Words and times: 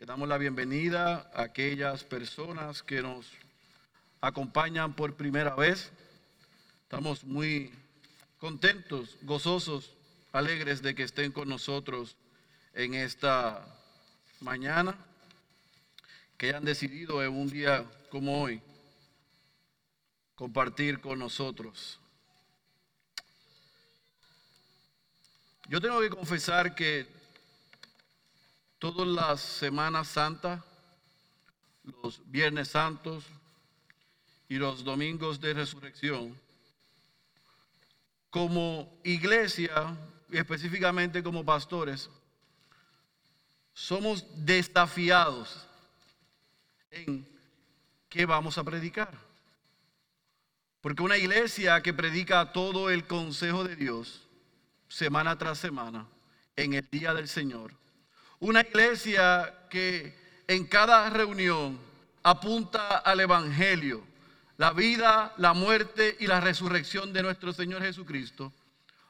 Le 0.00 0.06
damos 0.06 0.30
la 0.30 0.38
bienvenida 0.38 1.30
a 1.34 1.42
aquellas 1.42 2.04
personas 2.04 2.82
que 2.82 3.02
nos 3.02 3.30
acompañan 4.22 4.96
por 4.96 5.14
primera 5.14 5.54
vez. 5.54 5.92
Estamos 6.84 7.22
muy 7.22 7.70
contentos, 8.38 9.18
gozosos, 9.20 9.92
alegres 10.32 10.80
de 10.80 10.94
que 10.94 11.02
estén 11.02 11.32
con 11.32 11.50
nosotros 11.50 12.16
en 12.72 12.94
esta 12.94 13.62
mañana, 14.40 14.96
que 16.38 16.48
hayan 16.48 16.64
decidido 16.64 17.22
en 17.22 17.34
un 17.34 17.50
día 17.50 17.84
como 18.08 18.40
hoy 18.40 18.62
compartir 20.34 21.02
con 21.02 21.18
nosotros. 21.18 22.00
Yo 25.68 25.78
tengo 25.78 26.00
que 26.00 26.08
confesar 26.08 26.74
que 26.74 27.19
todas 28.80 29.06
las 29.06 29.40
Semanas 29.40 30.08
Santas, 30.08 30.60
los 32.02 32.20
Viernes 32.30 32.68
Santos 32.68 33.24
y 34.48 34.56
los 34.56 34.82
Domingos 34.82 35.38
de 35.38 35.54
Resurrección, 35.54 36.36
como 38.30 38.98
iglesia 39.04 39.96
y 40.30 40.38
específicamente 40.38 41.22
como 41.22 41.44
pastores, 41.44 42.08
somos 43.74 44.24
desafiados 44.44 45.66
en 46.90 47.26
qué 48.08 48.24
vamos 48.24 48.56
a 48.56 48.64
predicar. 48.64 49.12
Porque 50.80 51.02
una 51.02 51.18
iglesia 51.18 51.82
que 51.82 51.92
predica 51.92 52.52
todo 52.52 52.88
el 52.88 53.06
consejo 53.06 53.62
de 53.62 53.76
Dios, 53.76 54.26
semana 54.88 55.36
tras 55.36 55.58
semana, 55.58 56.06
en 56.56 56.72
el 56.72 56.88
día 56.90 57.12
del 57.12 57.28
Señor. 57.28 57.78
Una 58.40 58.62
iglesia 58.62 59.66
que 59.68 60.18
en 60.48 60.66
cada 60.66 61.10
reunión 61.10 61.78
apunta 62.22 62.98
al 62.98 63.20
Evangelio, 63.20 64.02
la 64.56 64.72
vida, 64.72 65.34
la 65.36 65.52
muerte 65.52 66.16
y 66.20 66.26
la 66.26 66.40
resurrección 66.40 67.12
de 67.12 67.22
nuestro 67.22 67.52
Señor 67.52 67.82
Jesucristo. 67.82 68.52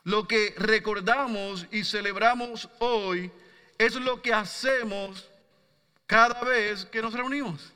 Lo 0.02 0.26
que 0.26 0.54
recordamos 0.56 1.66
y 1.70 1.84
celebramos 1.84 2.68
hoy 2.80 3.30
es 3.78 3.94
lo 3.94 4.20
que 4.20 4.34
hacemos 4.34 5.28
cada 6.06 6.42
vez 6.42 6.84
que 6.86 7.00
nos 7.00 7.12
reunimos. 7.12 7.72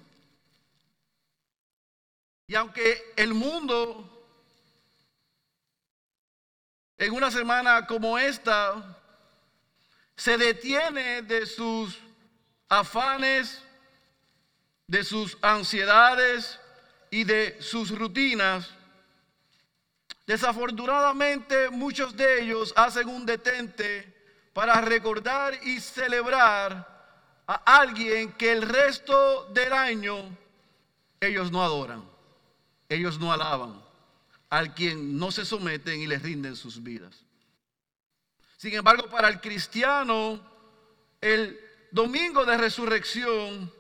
Y 2.49 2.57
aunque 2.57 3.13
el 3.17 3.33
mundo 3.33 4.11
en 6.99 7.13
una 7.13 7.31
semana 7.31 7.87
como 7.87 8.19
esta 8.19 8.99
se 10.17 10.39
detiene 10.39 11.23
de 11.23 11.47
sus 11.47 11.99
afanes, 12.69 13.63
de 14.87 15.05
sus 15.05 15.37
ansiedades 15.43 16.61
y 17.11 17.25
de 17.25 17.61
sus 17.61 17.97
rutinas, 17.97 18.71
desafortunadamente 20.27 21.71
muchos 21.71 22.17
de 22.17 22.43
ellos 22.43 22.73
hacen 22.77 23.09
un 23.09 23.27
detente 23.27 24.13
para 24.53 24.81
recordar 24.81 25.59
y 25.65 25.81
celebrar 25.81 26.93
a 27.47 27.79
alguien 27.79 28.33
que 28.33 28.53
el 28.53 28.63
resto 28.63 29.47
del 29.53 29.73
año 29.73 30.37
ellos 31.21 31.51
no 31.51 31.63
adoran 31.63 32.15
ellos 32.89 33.19
no 33.19 33.33
alaban 33.33 33.83
al 34.51 34.75
quien 34.75 35.19
no 35.19 35.31
se 35.31 35.45
someten 35.45 36.01
y 36.01 36.07
les 36.07 36.23
rinden 36.23 36.55
sus 36.55 36.83
vidas. 36.83 37.24
Sin 38.65 38.73
embargo, 38.73 39.11
para 39.11 39.29
el 39.29 39.43
cristiano, 39.43 40.41
el 41.21 41.61
domingo 41.91 42.47
de 42.47 42.57
resurrección, 42.57 43.71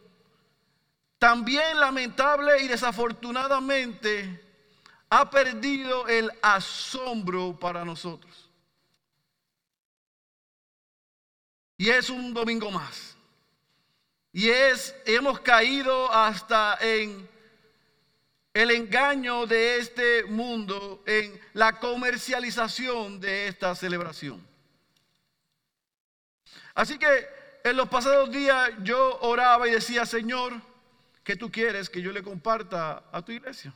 también 1.18 1.80
lamentable 1.80 2.62
y 2.62 2.68
desafortunadamente, 2.68 4.42
ha 5.08 5.30
perdido 5.30 6.06
el 6.06 6.30
asombro 6.42 7.58
para 7.58 7.82
nosotros. 7.82 8.50
Y 11.78 11.88
es 11.88 12.10
un 12.10 12.34
domingo 12.34 12.70
más. 12.70 13.16
Y 14.34 14.50
es, 14.50 14.94
hemos 15.06 15.40
caído 15.40 16.12
hasta 16.12 16.76
en 16.82 17.26
el 18.52 18.70
engaño 18.70 19.46
de 19.46 19.78
este 19.78 20.24
mundo 20.24 21.02
en 21.06 21.40
la 21.54 21.78
comercialización 21.78 23.18
de 23.18 23.48
esta 23.48 23.74
celebración. 23.74 24.52
Así 26.74 26.98
que 26.98 27.26
en 27.64 27.76
los 27.76 27.88
pasados 27.88 28.30
días 28.30 28.72
yo 28.82 29.18
oraba 29.20 29.68
y 29.68 29.72
decía, 29.72 30.04
Señor, 30.04 30.60
¿qué 31.22 31.36
tú 31.36 31.50
quieres 31.50 31.88
que 31.88 32.02
yo 32.02 32.12
le 32.12 32.22
comparta 32.22 33.04
a 33.10 33.22
tu 33.24 33.32
iglesia? 33.32 33.72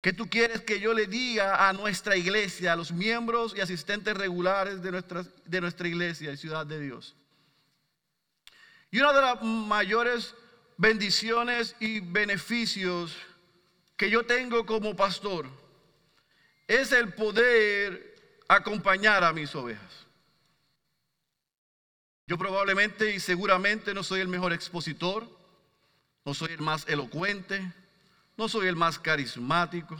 ¿Qué 0.00 0.12
tú 0.12 0.30
quieres 0.30 0.60
que 0.60 0.78
yo 0.78 0.94
le 0.94 1.06
diga 1.06 1.68
a 1.68 1.72
nuestra 1.72 2.16
iglesia, 2.16 2.72
a 2.72 2.76
los 2.76 2.92
miembros 2.92 3.54
y 3.56 3.60
asistentes 3.60 4.16
regulares 4.16 4.80
de 4.80 4.92
nuestra, 4.92 5.24
de 5.44 5.60
nuestra 5.60 5.88
iglesia 5.88 6.30
y 6.30 6.36
ciudad 6.36 6.64
de 6.64 6.80
Dios? 6.80 7.16
Y 8.92 9.00
una 9.00 9.12
de 9.12 9.20
las 9.20 9.42
mayores 9.42 10.34
bendiciones 10.76 11.74
y 11.80 12.00
beneficios 12.00 13.16
que 13.96 14.08
yo 14.08 14.24
tengo 14.24 14.64
como 14.64 14.94
pastor 14.94 15.46
es 16.68 16.92
el 16.92 17.12
poder 17.12 18.42
acompañar 18.48 19.24
a 19.24 19.32
mis 19.32 19.54
ovejas. 19.54 20.05
Yo 22.28 22.36
probablemente 22.36 23.14
y 23.14 23.20
seguramente 23.20 23.94
no 23.94 24.02
soy 24.02 24.20
el 24.20 24.26
mejor 24.26 24.52
expositor, 24.52 25.28
no 26.24 26.34
soy 26.34 26.52
el 26.52 26.60
más 26.60 26.84
elocuente, 26.88 27.72
no 28.36 28.48
soy 28.48 28.66
el 28.66 28.74
más 28.74 28.98
carismático, 28.98 29.96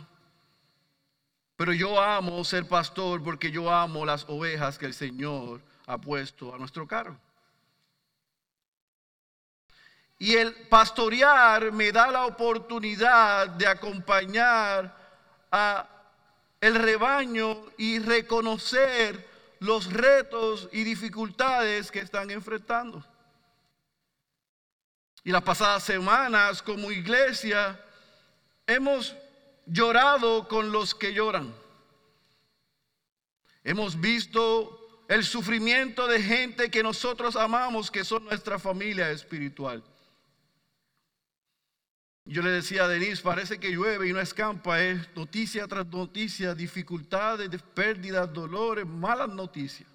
pero 1.55 1.73
yo 1.73 2.01
amo 2.03 2.43
ser 2.43 2.67
pastor 2.67 3.23
porque 3.23 3.53
yo 3.53 3.71
amo 3.71 4.05
las 4.05 4.25
ovejas 4.29 4.77
que 4.77 4.87
el 4.87 4.95
Señor 4.95 5.61
ha 5.87 5.99
puesto 5.99 6.53
a 6.53 6.59
nuestro 6.59 6.85
cargo. 6.89 7.17
Y 10.19 10.35
el 10.35 10.53
pastorear 10.69 11.71
me 11.71 11.93
da 11.93 12.11
la 12.11 12.27
oportunidad 12.27 13.51
de 13.51 13.69
acompañar 13.69 14.97
a 15.53 15.89
el 16.61 16.75
rebaño 16.75 17.67
y 17.79 18.01
reconocer 18.01 19.36
los 19.59 19.93
retos 19.93 20.69
y 20.73 20.85
dificultades 20.85 21.91
que 21.91 22.01
están 22.01 22.31
enfrentando. 22.31 23.05
Y 25.25 25.33
las 25.33 25.43
pasadas 25.43 25.83
semanas 25.83 26.63
como 26.63 26.91
iglesia 26.93 27.81
hemos 28.67 29.17
llorado 29.67 30.47
con 30.47 30.71
los 30.71 30.95
que 30.95 31.13
lloran. 31.13 31.55
Hemos 33.65 34.01
visto 34.01 35.05
el 35.09 35.25
sufrimiento 35.25 36.07
de 36.07 36.23
gente 36.23 36.71
que 36.71 36.83
nosotros 36.83 37.35
amamos, 37.37 37.91
que 37.91 38.05
son 38.05 38.25
nuestra 38.25 38.59
familia 38.59 39.11
espiritual. 39.11 39.83
Yo 42.29 42.43
le 42.43 42.51
decía 42.51 42.85
a 42.85 42.89
Denise, 42.89 43.23
parece 43.23 43.61
que 43.61 43.71
llueve 43.71 44.09
y 44.09 44.13
no 44.13 44.21
escampa, 44.21 44.83
es 44.83 44.99
noticia 45.15 45.69
tras 45.69 45.87
noticia, 45.87 46.57
dificultades, 46.57 47.49
pérdidas, 47.73 48.33
dolores, 48.33 48.85
malas 48.85 49.29
noticias. 49.29 49.89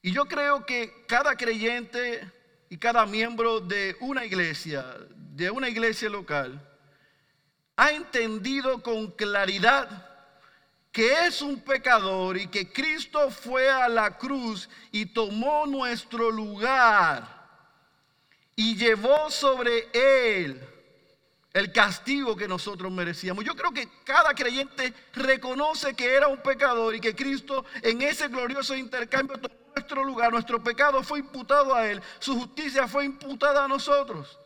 Y 0.00 0.12
yo 0.12 0.26
creo 0.26 0.64
que 0.64 1.04
cada 1.08 1.36
creyente 1.36 2.30
y 2.70 2.78
cada 2.78 3.04
miembro 3.06 3.58
de 3.58 3.96
una 3.98 4.24
iglesia, 4.24 4.86
de 5.16 5.50
una 5.50 5.68
iglesia 5.68 6.08
local, 6.08 6.64
ha 7.74 7.90
entendido 7.90 8.80
con 8.84 9.10
claridad 9.10 10.06
que 10.92 11.26
es 11.26 11.42
un 11.42 11.60
pecador 11.60 12.36
y 12.36 12.46
que 12.46 12.72
Cristo 12.72 13.32
fue 13.32 13.68
a 13.68 13.88
la 13.88 14.16
cruz 14.16 14.68
y 14.92 15.06
tomó 15.06 15.66
nuestro 15.66 16.30
lugar 16.30 17.37
y 18.58 18.74
llevó 18.74 19.30
sobre 19.30 19.88
él 19.92 20.60
el 21.52 21.72
castigo 21.72 22.34
que 22.34 22.48
nosotros 22.48 22.90
merecíamos. 22.90 23.44
Yo 23.44 23.54
creo 23.54 23.70
que 23.70 23.88
cada 24.02 24.34
creyente 24.34 24.92
reconoce 25.12 25.94
que 25.94 26.12
era 26.12 26.26
un 26.26 26.38
pecador 26.38 26.92
y 26.92 27.00
que 27.00 27.14
Cristo 27.14 27.64
en 27.82 28.02
ese 28.02 28.26
glorioso 28.26 28.74
intercambio 28.74 29.38
tomó 29.38 29.54
nuestro 29.76 30.02
lugar, 30.02 30.32
nuestro 30.32 30.60
pecado 30.60 31.04
fue 31.04 31.20
imputado 31.20 31.72
a 31.72 31.88
él, 31.88 32.02
su 32.18 32.36
justicia 32.36 32.88
fue 32.88 33.04
imputada 33.04 33.64
a 33.64 33.68
nosotros. 33.68 34.40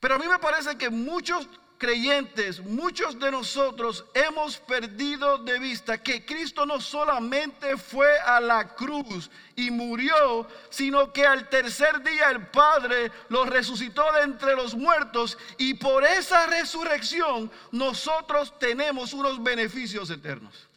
Pero 0.00 0.14
a 0.14 0.18
mí 0.18 0.26
me 0.26 0.38
parece 0.38 0.78
que 0.78 0.88
muchos 0.88 1.46
creyentes, 1.82 2.60
muchos 2.60 3.18
de 3.18 3.32
nosotros 3.32 4.04
hemos 4.14 4.56
perdido 4.56 5.38
de 5.38 5.58
vista 5.58 6.00
que 6.00 6.24
Cristo 6.24 6.64
no 6.64 6.80
solamente 6.80 7.76
fue 7.76 8.20
a 8.20 8.40
la 8.40 8.68
cruz 8.76 9.28
y 9.56 9.68
murió, 9.72 10.46
sino 10.70 11.12
que 11.12 11.26
al 11.26 11.48
tercer 11.48 12.00
día 12.04 12.30
el 12.30 12.46
Padre 12.46 13.10
lo 13.30 13.44
resucitó 13.46 14.04
de 14.12 14.22
entre 14.22 14.54
los 14.54 14.76
muertos 14.76 15.36
y 15.58 15.74
por 15.74 16.04
esa 16.04 16.46
resurrección 16.46 17.50
nosotros 17.72 18.56
tenemos 18.60 19.12
unos 19.12 19.42
beneficios 19.42 20.08
eternos. 20.08 20.68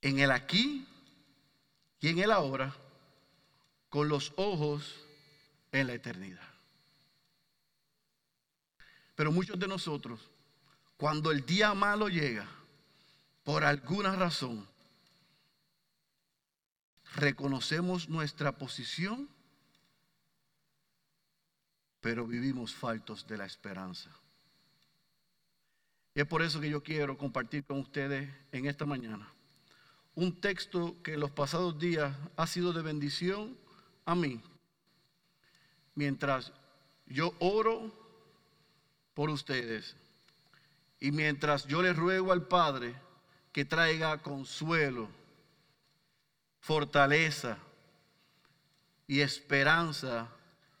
En 0.00 0.18
el 0.18 0.30
aquí 0.30 0.88
y 2.00 2.08
en 2.08 2.18
el 2.20 2.30
ahora 2.30 2.74
con 3.94 4.08
los 4.08 4.32
ojos 4.34 5.06
en 5.70 5.86
la 5.86 5.94
eternidad. 5.94 6.42
Pero 9.14 9.30
muchos 9.30 9.56
de 9.56 9.68
nosotros, 9.68 10.32
cuando 10.96 11.30
el 11.30 11.46
día 11.46 11.72
malo 11.74 12.08
llega, 12.08 12.44
por 13.44 13.62
alguna 13.62 14.16
razón, 14.16 14.66
reconocemos 17.14 18.08
nuestra 18.08 18.58
posición, 18.58 19.28
pero 22.00 22.26
vivimos 22.26 22.74
faltos 22.74 23.24
de 23.28 23.36
la 23.36 23.46
esperanza. 23.46 24.10
Y 26.16 26.20
es 26.20 26.26
por 26.26 26.42
eso 26.42 26.60
que 26.60 26.68
yo 26.68 26.82
quiero 26.82 27.16
compartir 27.16 27.62
con 27.62 27.78
ustedes 27.78 28.28
en 28.50 28.66
esta 28.66 28.86
mañana 28.86 29.32
un 30.16 30.40
texto 30.40 31.00
que 31.04 31.14
en 31.14 31.20
los 31.20 31.30
pasados 31.30 31.78
días 31.78 32.12
ha 32.36 32.48
sido 32.48 32.72
de 32.72 32.82
bendición 32.82 33.62
a 34.04 34.14
mí. 34.14 34.40
Mientras 35.94 36.52
yo 37.06 37.32
oro 37.38 37.92
por 39.14 39.30
ustedes 39.30 39.96
y 41.00 41.12
mientras 41.12 41.66
yo 41.66 41.82
le 41.82 41.92
ruego 41.92 42.32
al 42.32 42.46
Padre 42.46 42.94
que 43.52 43.64
traiga 43.64 44.18
consuelo, 44.18 45.08
fortaleza 46.60 47.58
y 49.06 49.20
esperanza 49.20 50.28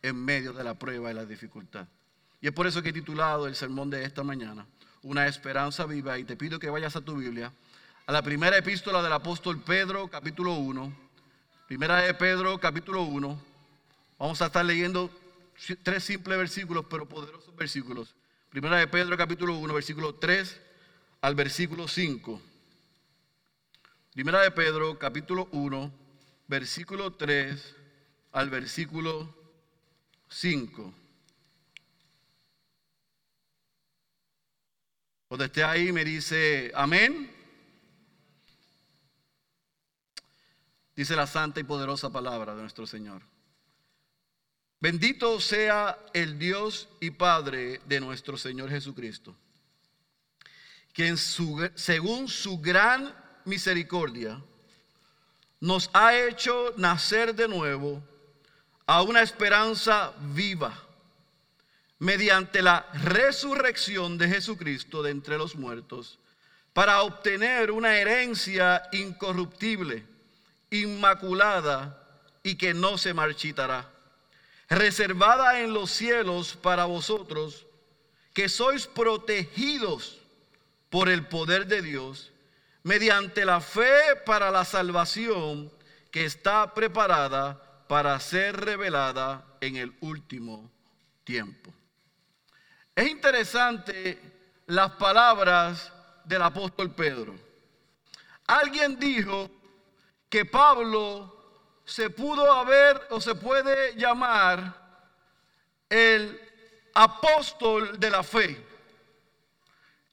en 0.02 0.16
medio 0.16 0.52
de 0.52 0.64
la 0.64 0.74
prueba 0.74 1.10
y 1.10 1.14
la 1.14 1.24
dificultad. 1.24 1.86
Y 2.40 2.48
es 2.48 2.52
por 2.52 2.66
eso 2.66 2.82
que 2.82 2.88
he 2.88 2.92
titulado 2.92 3.46
el 3.46 3.54
sermón 3.54 3.90
de 3.90 4.04
esta 4.04 4.22
mañana, 4.22 4.66
Una 5.02 5.26
esperanza 5.26 5.84
viva, 5.84 6.18
y 6.18 6.24
te 6.24 6.36
pido 6.36 6.58
que 6.58 6.70
vayas 6.70 6.96
a 6.96 7.02
tu 7.02 7.16
Biblia 7.16 7.52
a 8.06 8.12
la 8.12 8.22
primera 8.22 8.56
epístola 8.56 9.02
del 9.02 9.12
apóstol 9.12 9.60
Pedro, 9.62 10.08
capítulo 10.08 10.54
1. 10.54 11.03
Primera 11.74 12.02
de 12.02 12.14
Pedro, 12.14 12.56
capítulo 12.60 13.02
1. 13.02 13.42
Vamos 14.16 14.40
a 14.40 14.46
estar 14.46 14.64
leyendo 14.64 15.10
tres 15.82 16.04
simples 16.04 16.38
versículos, 16.38 16.86
pero 16.88 17.08
poderosos 17.08 17.56
versículos. 17.56 18.14
Primera 18.48 18.76
de 18.76 18.86
Pedro, 18.86 19.16
capítulo 19.16 19.58
1, 19.58 19.74
versículo 19.74 20.14
3 20.14 20.60
al 21.20 21.34
versículo 21.34 21.88
5. 21.88 22.40
Primera 24.12 24.42
de 24.42 24.52
Pedro, 24.52 24.96
capítulo 25.00 25.48
1, 25.50 25.92
versículo 26.46 27.12
3 27.14 27.74
al 28.30 28.50
versículo 28.50 29.34
5. 30.28 30.94
Cuando 35.26 35.44
esté 35.44 35.64
ahí 35.64 35.90
me 35.90 36.04
dice, 36.04 36.70
amén. 36.76 37.33
Dice 40.96 41.16
la 41.16 41.26
santa 41.26 41.60
y 41.60 41.64
poderosa 41.64 42.10
palabra 42.10 42.54
de 42.54 42.62
nuestro 42.62 42.86
Señor. 42.86 43.22
Bendito 44.80 45.40
sea 45.40 45.98
el 46.12 46.38
Dios 46.38 46.88
y 47.00 47.10
Padre 47.10 47.80
de 47.86 48.00
nuestro 48.00 48.36
Señor 48.36 48.68
Jesucristo, 48.68 49.34
quien 50.92 51.16
según 51.16 52.28
su 52.28 52.60
gran 52.60 53.14
misericordia 53.44 54.42
nos 55.60 55.88
ha 55.94 56.14
hecho 56.14 56.74
nacer 56.76 57.34
de 57.34 57.48
nuevo 57.48 58.02
a 58.86 59.02
una 59.02 59.22
esperanza 59.22 60.12
viva 60.34 60.78
mediante 61.98 62.60
la 62.60 62.86
resurrección 62.92 64.18
de 64.18 64.28
Jesucristo 64.28 65.02
de 65.02 65.12
entre 65.12 65.38
los 65.38 65.56
muertos, 65.56 66.18
para 66.74 67.00
obtener 67.02 67.70
una 67.70 67.96
herencia 67.96 68.82
incorruptible 68.92 70.04
inmaculada 70.74 72.00
y 72.42 72.56
que 72.56 72.74
no 72.74 72.98
se 72.98 73.14
marchitará, 73.14 73.90
reservada 74.68 75.60
en 75.60 75.72
los 75.72 75.90
cielos 75.90 76.56
para 76.56 76.84
vosotros, 76.84 77.66
que 78.32 78.48
sois 78.48 78.86
protegidos 78.86 80.18
por 80.90 81.08
el 81.08 81.26
poder 81.26 81.66
de 81.66 81.82
Dios, 81.82 82.32
mediante 82.82 83.44
la 83.44 83.60
fe 83.60 84.16
para 84.26 84.50
la 84.50 84.64
salvación 84.64 85.72
que 86.10 86.24
está 86.24 86.74
preparada 86.74 87.60
para 87.88 88.18
ser 88.20 88.56
revelada 88.56 89.44
en 89.60 89.76
el 89.76 89.94
último 90.00 90.70
tiempo. 91.24 91.72
Es 92.94 93.08
interesante 93.08 94.20
las 94.66 94.92
palabras 94.92 95.92
del 96.24 96.42
apóstol 96.42 96.94
Pedro. 96.94 97.34
Alguien 98.46 98.98
dijo 98.98 99.50
que 100.34 100.44
Pablo 100.44 101.32
se 101.84 102.10
pudo 102.10 102.52
haber 102.52 103.06
o 103.10 103.20
se 103.20 103.36
puede 103.36 103.94
llamar 103.94 104.74
el 105.88 106.40
apóstol 106.92 108.00
de 108.00 108.10
la 108.10 108.24
fe. 108.24 108.66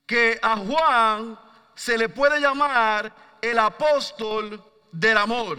Que 0.05 0.39
a 0.39 0.57
Juan 0.57 1.39
se 1.73 1.97
le 1.97 2.07
puede 2.07 2.39
llamar 2.39 3.11
el 3.41 3.57
apóstol 3.57 4.63
del 4.91 5.17
amor. 5.17 5.57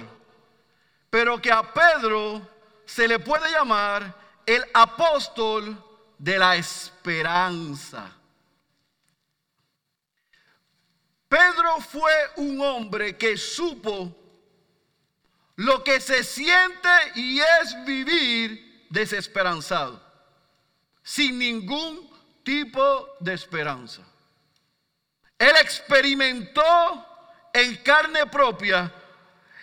Pero 1.10 1.42
que 1.42 1.50
a 1.50 1.64
Pedro 1.64 2.48
se 2.86 3.08
le 3.08 3.18
puede 3.18 3.50
llamar 3.50 4.14
el 4.46 4.64
apóstol 4.74 5.76
de 6.16 6.38
la 6.38 6.54
esperanza. 6.54 8.12
Pedro 11.28 11.80
fue 11.80 12.12
un 12.36 12.60
hombre 12.60 13.18
que 13.18 13.36
supo 13.36 14.21
lo 15.56 15.84
que 15.84 16.00
se 16.00 16.24
siente 16.24 16.88
y 17.14 17.40
es 17.40 17.84
vivir 17.84 18.86
desesperanzado, 18.90 20.02
sin 21.02 21.38
ningún 21.38 22.10
tipo 22.42 23.16
de 23.20 23.34
esperanza. 23.34 24.02
Él 25.38 25.52
experimentó 25.60 27.06
en 27.52 27.76
carne 27.76 28.26
propia 28.26 28.92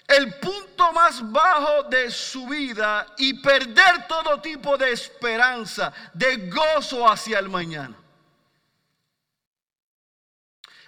el 0.07 0.33
punto 0.39 0.91
más 0.91 1.31
bajo 1.31 1.83
de 1.83 2.09
su 2.09 2.47
vida 2.47 3.13
y 3.17 3.41
perder 3.41 4.07
todo 4.07 4.41
tipo 4.41 4.77
de 4.77 4.91
esperanza, 4.91 5.93
de 6.13 6.49
gozo 6.49 7.07
hacia 7.07 7.39
el 7.39 7.47
mañana. 7.47 7.95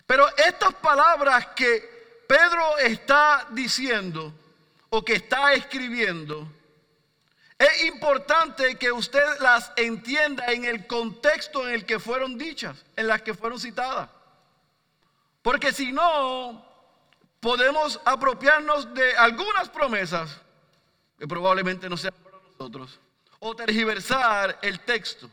Pero 0.07 0.27
estas 0.35 0.73
palabras 0.75 1.47
que 1.55 2.25
Pedro 2.27 2.77
está 2.79 3.47
diciendo 3.51 4.33
o 4.93 5.03
que 5.03 5.13
está 5.13 5.53
escribiendo, 5.53 6.51
es 7.57 7.85
importante 7.85 8.75
que 8.75 8.91
usted 8.91 9.23
las 9.39 9.71
entienda 9.77 10.47
en 10.47 10.65
el 10.65 10.85
contexto 10.85 11.65
en 11.65 11.75
el 11.75 11.85
que 11.85 11.97
fueron 11.97 12.37
dichas, 12.37 12.83
en 12.97 13.07
las 13.07 13.21
que 13.21 13.33
fueron 13.33 13.57
citadas. 13.57 14.09
Porque 15.41 15.71
si 15.71 15.93
no, 15.93 16.65
podemos 17.39 18.01
apropiarnos 18.03 18.93
de 18.93 19.15
algunas 19.15 19.69
promesas 19.69 20.37
que 21.17 21.27
probablemente 21.27 21.87
no 21.87 21.95
sean 21.95 22.15
para 22.21 22.37
nosotros, 22.43 22.99
o 23.39 23.55
tergiversar 23.55 24.59
el 24.61 24.81
texto. 24.81 25.29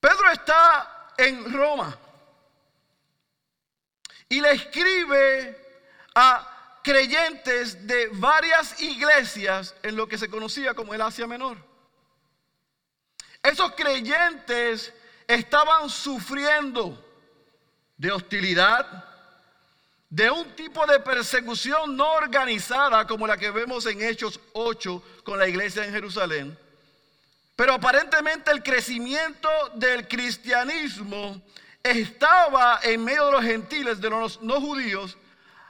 Pedro 0.00 0.30
está 0.30 1.12
en 1.16 1.50
Roma 1.50 1.96
y 4.28 4.40
le 4.42 4.52
escribe 4.52 5.58
a 6.14 6.53
creyentes 6.84 7.86
de 7.86 8.08
varias 8.12 8.80
iglesias 8.80 9.74
en 9.82 9.96
lo 9.96 10.06
que 10.06 10.18
se 10.18 10.28
conocía 10.28 10.74
como 10.74 10.94
el 10.94 11.00
Asia 11.00 11.26
Menor. 11.26 11.56
Esos 13.42 13.72
creyentes 13.72 14.92
estaban 15.26 15.88
sufriendo 15.88 17.02
de 17.96 18.12
hostilidad, 18.12 19.04
de 20.10 20.30
un 20.30 20.54
tipo 20.54 20.86
de 20.86 21.00
persecución 21.00 21.96
no 21.96 22.12
organizada 22.12 23.06
como 23.06 23.26
la 23.26 23.38
que 23.38 23.50
vemos 23.50 23.86
en 23.86 24.02
Hechos 24.02 24.38
8 24.52 25.02
con 25.24 25.38
la 25.38 25.48
iglesia 25.48 25.84
en 25.84 25.92
Jerusalén. 25.92 26.58
Pero 27.56 27.72
aparentemente 27.72 28.50
el 28.50 28.62
crecimiento 28.62 29.48
del 29.74 30.06
cristianismo 30.06 31.40
estaba 31.82 32.80
en 32.82 33.02
medio 33.02 33.26
de 33.26 33.32
los 33.32 33.44
gentiles, 33.44 34.00
de 34.00 34.10
los 34.10 34.42
no 34.42 34.60
judíos, 34.60 35.16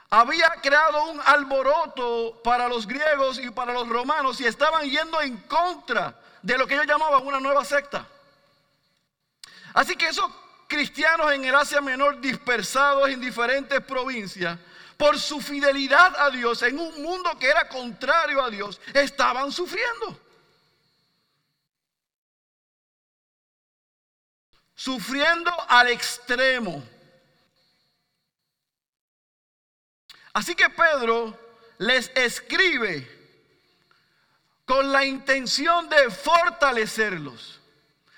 había 0.09 0.49
creado 0.61 1.11
un 1.11 1.21
alboroto 1.25 2.41
para 2.43 2.67
los 2.67 2.87
griegos 2.87 3.39
y 3.39 3.49
para 3.49 3.73
los 3.73 3.87
romanos 3.87 4.39
y 4.39 4.45
estaban 4.45 4.89
yendo 4.89 5.21
en 5.21 5.37
contra 5.37 6.19
de 6.41 6.57
lo 6.57 6.67
que 6.67 6.75
ellos 6.75 6.87
llamaban 6.87 7.25
una 7.25 7.39
nueva 7.39 7.65
secta. 7.65 8.07
Así 9.73 9.95
que 9.95 10.07
esos 10.07 10.31
cristianos 10.67 11.31
en 11.33 11.45
el 11.45 11.55
Asia 11.55 11.81
Menor 11.81 12.21
dispersados 12.21 13.09
en 13.09 13.19
diferentes 13.19 13.81
provincias, 13.81 14.57
por 14.97 15.19
su 15.19 15.41
fidelidad 15.41 16.15
a 16.17 16.29
Dios 16.29 16.61
en 16.63 16.79
un 16.79 17.03
mundo 17.03 17.37
que 17.37 17.47
era 17.47 17.67
contrario 17.67 18.41
a 18.41 18.49
Dios, 18.49 18.79
estaban 18.93 19.51
sufriendo. 19.51 20.19
Sufriendo 24.73 25.51
al 25.67 25.89
extremo. 25.89 26.83
Así 30.35 30.53
que 30.53 30.69
Pedro 30.69 31.33
les 31.77 32.11
escribe 32.13 33.09
con 34.65 34.91
la 34.91 35.05
intención 35.05 35.87
de 35.87 36.09
fortalecerlos, 36.11 37.61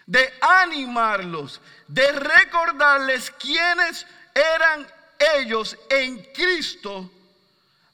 de 0.08 0.34
animarlos, 0.42 1.62
de 1.88 2.12
recordarles 2.14 3.30
quiénes 3.30 4.08
eran 4.34 4.92
ellos 5.38 5.78
en 5.92 6.24
Cristo 6.34 7.08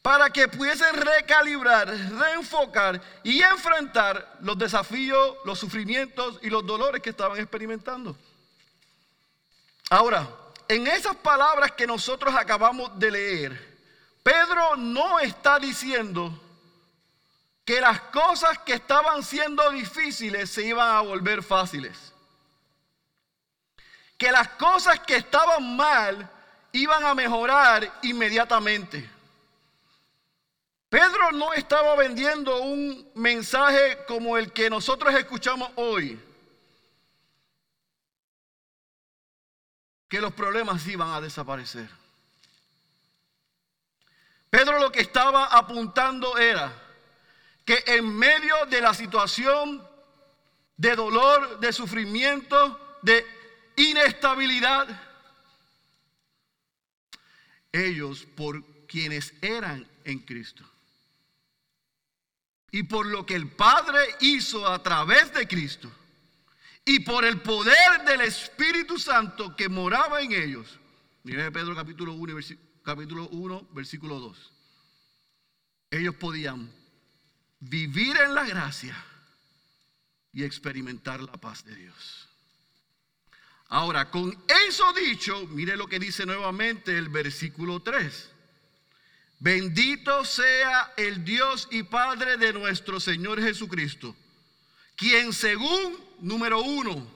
para 0.02 0.30
que 0.30 0.48
pudiesen 0.48 0.96
recalibrar, 0.96 1.90
reenfocar 1.90 3.02
y 3.24 3.42
enfrentar 3.42 4.38
los 4.40 4.58
desafíos, 4.58 5.36
los 5.44 5.60
sufrimientos 5.60 6.40
y 6.42 6.50
los 6.50 6.66
dolores 6.66 7.02
que 7.02 7.10
estaban 7.10 7.40
experimentando. 7.40 8.16
Ahora, 9.90 10.30
en 10.70 10.88
esas 10.88 11.18
palabras 11.18 11.74
que 11.74 11.86
nosotros 11.86 12.34
acabamos 12.34 12.98
de 12.98 13.12
leer, 13.12 13.73
Pedro 14.24 14.78
no 14.78 15.20
está 15.20 15.60
diciendo 15.60 16.34
que 17.66 17.82
las 17.82 18.00
cosas 18.02 18.58
que 18.60 18.74
estaban 18.74 19.22
siendo 19.22 19.70
difíciles 19.72 20.50
se 20.50 20.66
iban 20.66 20.96
a 20.96 21.02
volver 21.02 21.44
fáciles. 21.44 22.14
Que 24.18 24.32
las 24.32 24.48
cosas 24.50 25.00
que 25.02 25.18
estaban 25.18 25.76
mal 25.76 26.30
iban 26.72 27.04
a 27.06 27.14
mejorar 27.14 28.00
inmediatamente. 28.04 29.10
Pedro 30.88 31.32
no 31.32 31.54
estaba 31.54 31.96
vendiendo 31.96 32.62
un 32.62 33.12
mensaje 33.16 34.06
como 34.06 34.38
el 34.38 34.54
que 34.54 34.70
nosotros 34.70 35.14
escuchamos 35.16 35.70
hoy. 35.76 36.20
Que 40.08 40.22
los 40.22 40.32
problemas 40.34 40.86
iban 40.88 41.10
a 41.10 41.20
desaparecer. 41.20 41.90
Pedro 44.54 44.78
lo 44.78 44.92
que 44.92 45.02
estaba 45.02 45.46
apuntando 45.46 46.38
era 46.38 46.72
que 47.66 47.84
en 47.88 48.16
medio 48.16 48.68
de 48.68 48.82
la 48.82 48.94
situación 48.94 49.82
de 50.78 50.96
dolor, 50.96 51.60
de 51.60 51.74
sufrimiento, 51.74 53.00
de 53.02 53.26
inestabilidad, 53.78 54.88
ellos 57.72 58.28
por 58.36 58.64
quienes 58.86 59.34
eran 59.42 59.88
en 60.04 60.20
Cristo 60.20 60.64
y 62.70 62.84
por 62.84 63.08
lo 63.08 63.26
que 63.26 63.34
el 63.34 63.50
Padre 63.50 64.02
hizo 64.20 64.68
a 64.68 64.84
través 64.84 65.34
de 65.34 65.48
Cristo 65.48 65.92
y 66.86 67.00
por 67.00 67.26
el 67.26 67.42
poder 67.42 68.04
del 68.06 68.22
Espíritu 68.22 69.00
Santo 69.00 69.56
que 69.56 69.68
moraba 69.68 70.22
en 70.22 70.32
ellos. 70.32 70.80
Mire 71.24 71.52
Pedro 71.52 71.74
capítulo 71.74 72.14
1, 72.14 72.38
capítulo 72.84 73.28
1, 73.30 73.70
versículo 73.72 74.20
2. 74.20 74.52
Ellos 75.92 76.16
podían 76.16 76.72
vivir 77.60 78.16
en 78.18 78.36
la 78.36 78.46
gracia 78.46 78.96
y 80.34 80.44
experimentar 80.44 81.22
la 81.22 81.34
paz 81.34 81.64
de 81.64 81.76
Dios. 81.76 82.28
Ahora, 83.70 84.12
con 84.12 84.38
eso 84.68 84.92
dicho, 84.94 85.48
mire 85.48 85.78
lo 85.78 85.88
que 85.88 86.00
dice 86.00 86.26
nuevamente 86.26 86.98
el 86.98 87.10
versículo 87.10 87.82
3. 87.82 88.30
Bendito 89.40 90.24
sea 90.26 90.94
el 90.96 91.26
Dios 91.26 91.68
y 91.72 91.84
Padre 91.84 92.38
de 92.38 92.54
nuestro 92.54 93.00
Señor 93.00 93.42
Jesucristo, 93.42 94.16
quien 94.96 95.34
según, 95.34 95.98
número 96.20 96.62
uno, 96.62 97.08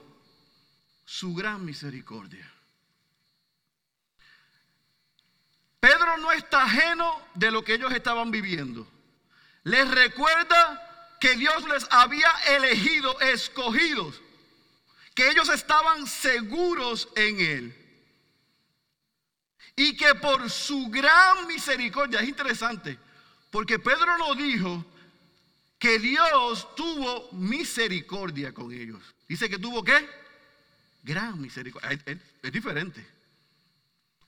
su 1.04 1.34
gran 1.34 1.64
misericordia. 1.64 2.52
Pedro 5.80 6.16
no 6.18 6.32
está 6.32 6.64
ajeno 6.64 7.20
de 7.34 7.50
lo 7.50 7.62
que 7.62 7.74
ellos 7.74 7.92
estaban 7.92 8.30
viviendo. 8.30 8.86
Les 9.64 9.88
recuerda 9.88 11.16
que 11.20 11.36
Dios 11.36 11.66
les 11.68 11.86
había 11.90 12.30
elegido, 12.48 13.20
escogidos, 13.20 14.20
que 15.14 15.28
ellos 15.30 15.48
estaban 15.48 16.06
seguros 16.06 17.08
en 17.16 17.40
Él 17.40 17.88
y 19.78 19.96
que 19.96 20.14
por 20.16 20.50
su 20.50 20.88
gran 20.88 21.46
misericordia, 21.46 22.20
es 22.20 22.28
interesante, 22.28 22.98
porque 23.50 23.78
Pedro 23.78 24.18
nos 24.18 24.36
dijo 24.36 24.84
que 25.78 26.00
Dios 26.00 26.74
tuvo 26.74 27.30
misericordia 27.32 28.52
con 28.52 28.72
ellos. 28.72 29.00
Dice 29.28 29.48
que 29.48 29.58
tuvo 29.58 29.84
qué? 29.84 30.08
Gran 31.04 31.40
misericordia. 31.40 31.96
Es, 32.42 32.52
diferente. 32.52 33.06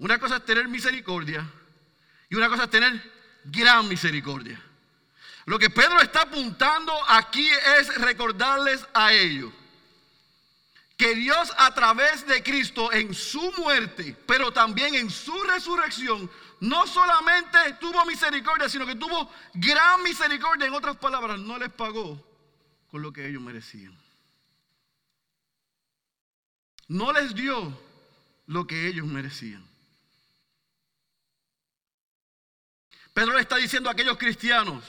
Una 0.00 0.19
cosa 0.19 0.37
es 0.37 0.45
tener 0.45 0.66
misericordia 0.66 1.47
y 2.28 2.35
una 2.35 2.49
cosa 2.49 2.64
es 2.64 2.71
tener 2.71 3.12
gran 3.45 3.87
misericordia. 3.87 4.61
Lo 5.45 5.59
que 5.59 5.69
Pedro 5.69 6.00
está 6.00 6.23
apuntando 6.23 6.92
aquí 7.07 7.49
es 7.78 7.95
recordarles 7.97 8.85
a 8.95 9.12
ellos 9.12 9.52
que 10.97 11.14
Dios 11.14 11.52
a 11.57 11.75
través 11.75 12.26
de 12.26 12.42
Cristo 12.42 12.92
en 12.92 13.14
su 13.14 13.52
muerte, 13.59 14.14
pero 14.26 14.52
también 14.52 14.95
en 14.95 15.09
su 15.09 15.35
resurrección, 15.45 16.30
no 16.61 16.87
solamente 16.87 17.59
tuvo 17.80 18.04
misericordia, 18.04 18.69
sino 18.69 18.87
que 18.87 18.97
tuvo 18.97 19.30
gran 19.54 20.02
misericordia. 20.02 20.66
En 20.66 20.75
otras 20.75 20.97
palabras, 20.97 21.38
no 21.38 21.59
les 21.59 21.71
pagó 21.71 22.23
con 22.90 23.00
lo 23.00 23.12
que 23.12 23.26
ellos 23.26 23.40
merecían. 23.40 23.97
No 26.88 27.12
les 27.12 27.35
dio 27.35 27.78
lo 28.47 28.66
que 28.66 28.87
ellos 28.87 29.07
merecían. 29.07 29.69
Pedro 33.20 33.34
le 33.34 33.42
está 33.42 33.56
diciendo 33.56 33.90
a 33.90 33.92
aquellos 33.92 34.16
cristianos 34.16 34.82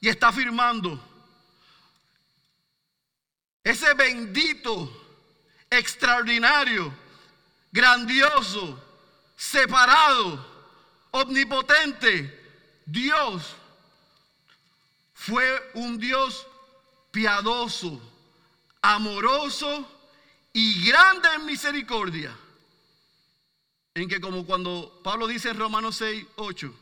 y 0.00 0.08
está 0.08 0.28
afirmando, 0.28 0.98
ese 3.62 3.92
bendito 3.92 4.90
extraordinario, 5.68 6.90
grandioso, 7.70 8.82
separado, 9.36 10.46
omnipotente. 11.10 12.80
Dios 12.86 13.54
fue 15.12 15.70
un 15.74 15.98
Dios 15.98 16.46
piadoso, 17.10 18.00
amoroso 18.80 19.86
y 20.54 20.88
grande 20.88 21.28
en 21.34 21.44
misericordia. 21.44 22.34
En 23.92 24.08
que 24.08 24.22
como 24.22 24.46
cuando 24.46 25.02
Pablo 25.04 25.26
dice 25.26 25.50
en 25.50 25.58
Romanos 25.58 25.96
6, 25.96 26.24
8, 26.36 26.74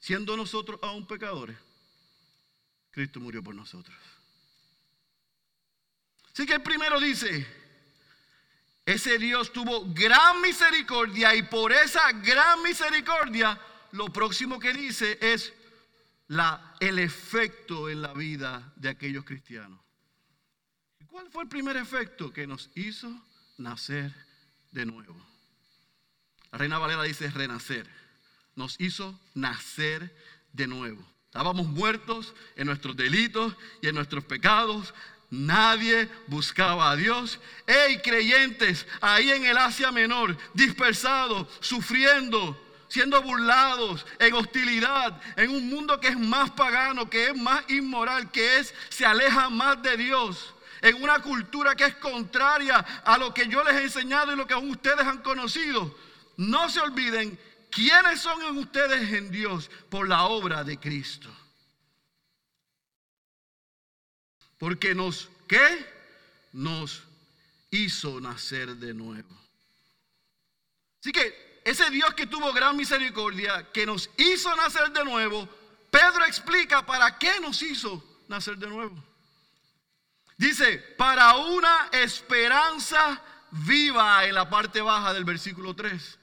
siendo 0.00 0.36
nosotros 0.36 0.80
aún 0.82 1.06
pecadores, 1.06 1.56
Cristo 2.90 3.20
murió 3.20 3.42
por 3.42 3.54
nosotros. 3.54 3.96
Así 6.32 6.46
que 6.46 6.54
el 6.54 6.62
primero 6.62 6.98
dice, 6.98 7.46
ese 8.84 9.18
Dios 9.18 9.52
tuvo 9.52 9.84
gran 9.92 10.40
misericordia 10.40 11.34
y 11.34 11.42
por 11.42 11.72
esa 11.72 12.10
gran 12.12 12.62
misericordia 12.62 13.60
lo 13.92 14.06
próximo 14.06 14.58
que 14.58 14.72
dice 14.72 15.18
es 15.20 15.52
la, 16.28 16.74
el 16.80 16.98
efecto 16.98 17.88
en 17.90 18.02
la 18.02 18.12
vida 18.12 18.72
de 18.76 18.88
aquellos 18.88 19.24
cristianos. 19.24 19.80
¿Cuál 21.08 21.28
fue 21.30 21.42
el 21.42 21.48
primer 21.48 21.76
efecto? 21.76 22.32
Que 22.32 22.46
nos 22.46 22.70
hizo 22.74 23.12
nacer 23.58 24.14
de 24.70 24.86
nuevo. 24.86 25.16
La 26.52 26.58
Reina 26.58 26.78
Valera 26.78 27.02
dice 27.02 27.30
renacer. 27.30 27.99
Nos 28.60 28.78
hizo 28.78 29.18
nacer 29.32 30.14
de 30.52 30.66
nuevo. 30.66 31.02
Estábamos 31.24 31.66
muertos 31.66 32.34
en 32.56 32.66
nuestros 32.66 32.94
delitos 32.94 33.56
y 33.80 33.88
en 33.88 33.94
nuestros 33.94 34.22
pecados. 34.22 34.92
Nadie 35.30 36.10
buscaba 36.26 36.90
a 36.90 36.96
Dios. 36.96 37.40
Hey, 37.66 38.02
creyentes, 38.04 38.86
ahí 39.00 39.30
en 39.30 39.46
el 39.46 39.56
Asia 39.56 39.90
Menor, 39.90 40.36
dispersados, 40.52 41.48
sufriendo, 41.60 42.62
siendo 42.88 43.22
burlados, 43.22 44.04
en 44.18 44.34
hostilidad, 44.34 45.22
en 45.36 45.52
un 45.52 45.70
mundo 45.70 45.98
que 45.98 46.08
es 46.08 46.18
más 46.18 46.50
pagano, 46.50 47.08
que 47.08 47.28
es 47.28 47.34
más 47.34 47.64
inmoral, 47.70 48.30
que 48.30 48.58
es, 48.58 48.74
se 48.90 49.06
aleja 49.06 49.48
más 49.48 49.82
de 49.82 49.96
Dios. 49.96 50.52
En 50.82 51.02
una 51.02 51.20
cultura 51.20 51.74
que 51.74 51.84
es 51.84 51.94
contraria 51.94 52.76
a 53.06 53.16
lo 53.16 53.32
que 53.32 53.48
yo 53.48 53.64
les 53.64 53.76
he 53.76 53.82
enseñado 53.84 54.34
y 54.34 54.36
lo 54.36 54.46
que 54.46 54.52
aún 54.52 54.68
ustedes 54.68 55.06
han 55.06 55.22
conocido. 55.22 55.96
No 56.36 56.68
se 56.68 56.80
olviden 56.80 57.38
quiénes 57.70 58.20
son 58.20 58.58
ustedes 58.58 59.12
en 59.12 59.30
Dios 59.30 59.70
por 59.88 60.08
la 60.08 60.24
obra 60.24 60.64
de 60.64 60.78
Cristo. 60.78 61.30
Porque 64.58 64.94
nos, 64.94 65.30
¿qué? 65.48 65.86
Nos 66.52 67.02
hizo 67.70 68.20
nacer 68.20 68.76
de 68.76 68.92
nuevo. 68.92 69.34
Así 71.00 71.12
que 71.12 71.62
ese 71.64 71.88
Dios 71.90 72.14
que 72.14 72.26
tuvo 72.26 72.52
gran 72.52 72.76
misericordia, 72.76 73.70
que 73.72 73.86
nos 73.86 74.10
hizo 74.16 74.54
nacer 74.56 74.90
de 74.92 75.04
nuevo, 75.04 75.48
Pedro 75.90 76.24
explica 76.26 76.84
para 76.84 77.18
qué 77.18 77.40
nos 77.40 77.62
hizo 77.62 78.22
nacer 78.28 78.56
de 78.58 78.66
nuevo. 78.66 79.02
Dice, 80.36 80.78
para 80.96 81.36
una 81.36 81.88
esperanza 81.92 83.22
viva 83.50 84.24
en 84.24 84.34
la 84.34 84.48
parte 84.48 84.80
baja 84.80 85.12
del 85.12 85.24
versículo 85.24 85.74
3. 85.74 86.19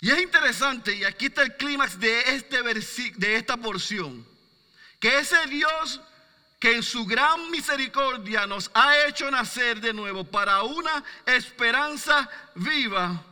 Y 0.00 0.10
es 0.10 0.20
interesante, 0.20 0.94
y 0.94 1.04
aquí 1.04 1.26
está 1.26 1.42
el 1.42 1.56
clímax 1.56 1.98
de, 1.98 2.20
este 2.34 2.62
de 2.62 3.36
esta 3.36 3.56
porción, 3.56 4.26
que 5.00 5.18
ese 5.18 5.46
Dios 5.46 6.00
que 6.58 6.74
en 6.74 6.82
su 6.82 7.06
gran 7.06 7.50
misericordia 7.50 8.46
nos 8.46 8.70
ha 8.74 9.06
hecho 9.06 9.30
nacer 9.30 9.80
de 9.80 9.92
nuevo 9.92 10.24
para 10.24 10.62
una 10.62 11.04
esperanza 11.26 12.28
viva, 12.54 13.22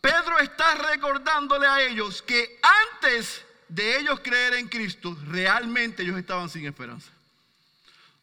Pedro 0.00 0.38
está 0.38 0.76
recordándole 0.76 1.66
a 1.66 1.82
ellos 1.82 2.22
que 2.22 2.60
antes 2.92 3.44
de 3.68 3.98
ellos 3.98 4.20
creer 4.20 4.54
en 4.54 4.68
Cristo, 4.68 5.18
realmente 5.26 6.02
ellos 6.02 6.16
estaban 6.18 6.48
sin 6.48 6.64
esperanza. 6.66 7.10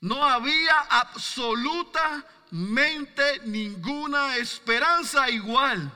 No 0.01 0.23
había 0.23 0.79
absolutamente 0.89 3.41
ninguna 3.45 4.37
esperanza 4.37 5.29
igual 5.29 5.91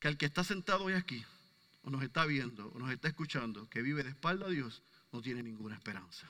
que 0.00 0.08
el 0.08 0.16
que 0.16 0.26
está 0.26 0.42
sentado 0.42 0.84
hoy 0.84 0.94
aquí, 0.94 1.24
o 1.82 1.90
nos 1.90 2.02
está 2.02 2.24
viendo, 2.24 2.68
o 2.68 2.78
nos 2.78 2.90
está 2.90 3.08
escuchando, 3.08 3.68
que 3.68 3.82
vive 3.82 4.02
de 4.02 4.10
espalda 4.10 4.46
a 4.46 4.50
Dios, 4.50 4.82
no 5.12 5.20
tiene 5.20 5.42
ninguna 5.42 5.74
esperanza. 5.74 6.26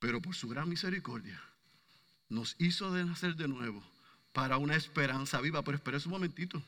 Pero 0.00 0.20
por 0.20 0.34
su 0.34 0.48
gran 0.48 0.68
misericordia 0.68 1.40
nos 2.28 2.56
hizo 2.58 2.92
de 2.92 3.04
nacer 3.04 3.36
de 3.36 3.48
nuevo 3.48 3.82
para 4.32 4.58
una 4.58 4.76
esperanza 4.76 5.40
viva. 5.40 5.62
Pero 5.62 5.76
espere 5.76 5.96
un 5.96 6.10
momentito. 6.10 6.62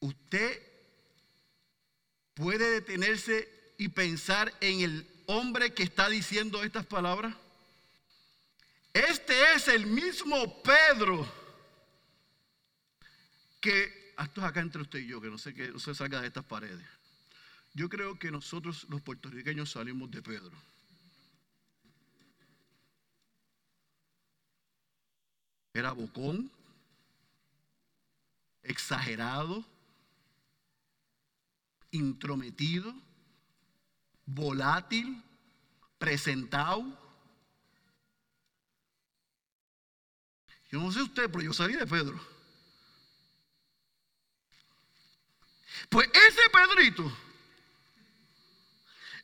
Usted 0.00 0.60
puede 2.34 2.70
detenerse 2.70 3.74
y 3.78 3.88
pensar 3.88 4.52
en 4.60 4.80
el 4.80 5.10
hombre 5.26 5.74
que 5.74 5.82
está 5.82 6.08
diciendo 6.08 6.62
estas 6.62 6.86
palabras. 6.86 7.34
Este 8.92 9.54
es 9.54 9.66
el 9.66 9.86
mismo 9.86 10.62
Pedro 10.62 11.43
que, 13.64 14.14
esto 14.18 14.42
es 14.42 14.46
acá 14.46 14.60
entre 14.60 14.82
usted 14.82 14.98
y 14.98 15.06
yo, 15.06 15.22
que 15.22 15.30
no 15.30 15.38
sé 15.38 15.54
que 15.54 15.68
no 15.68 15.78
se 15.78 15.94
salga 15.94 16.20
de 16.20 16.26
estas 16.26 16.44
paredes. 16.44 16.86
Yo 17.72 17.88
creo 17.88 18.18
que 18.18 18.30
nosotros 18.30 18.86
los 18.90 19.00
puertorriqueños 19.00 19.70
salimos 19.70 20.10
de 20.10 20.20
Pedro. 20.20 20.52
Era 25.72 25.92
bocón, 25.92 26.52
exagerado, 28.62 29.64
intrometido, 31.90 32.94
volátil, 34.26 35.22
presentado. 35.98 36.82
Yo 40.70 40.80
no 40.80 40.92
sé 40.92 41.00
usted, 41.00 41.30
pero 41.30 41.44
yo 41.44 41.54
salí 41.54 41.74
de 41.74 41.86
Pedro. 41.86 42.33
Pues 45.94 46.10
ese 46.12 46.40
Pedrito, 46.50 47.16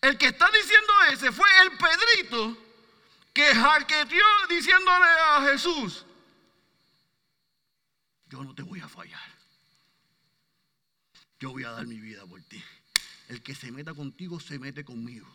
el 0.02 0.16
que 0.16 0.28
está 0.28 0.48
diciendo 0.52 0.92
ese, 1.10 1.32
fue 1.32 1.48
el 1.64 1.72
Pedrito 1.76 2.56
que 3.32 3.52
jaqueteó 3.52 4.24
diciéndole 4.48 5.04
a 5.04 5.48
Jesús, 5.50 6.06
yo 8.28 8.44
no 8.44 8.54
te 8.54 8.62
voy 8.62 8.78
a 8.78 8.88
fallar. 8.88 9.20
Yo 11.40 11.50
voy 11.50 11.64
a 11.64 11.72
dar 11.72 11.88
mi 11.88 11.98
vida 11.98 12.24
por 12.24 12.40
ti. 12.42 12.62
El 13.26 13.42
que 13.42 13.56
se 13.56 13.72
meta 13.72 13.92
contigo 13.92 14.38
se 14.38 14.60
mete 14.60 14.84
conmigo. 14.84 15.26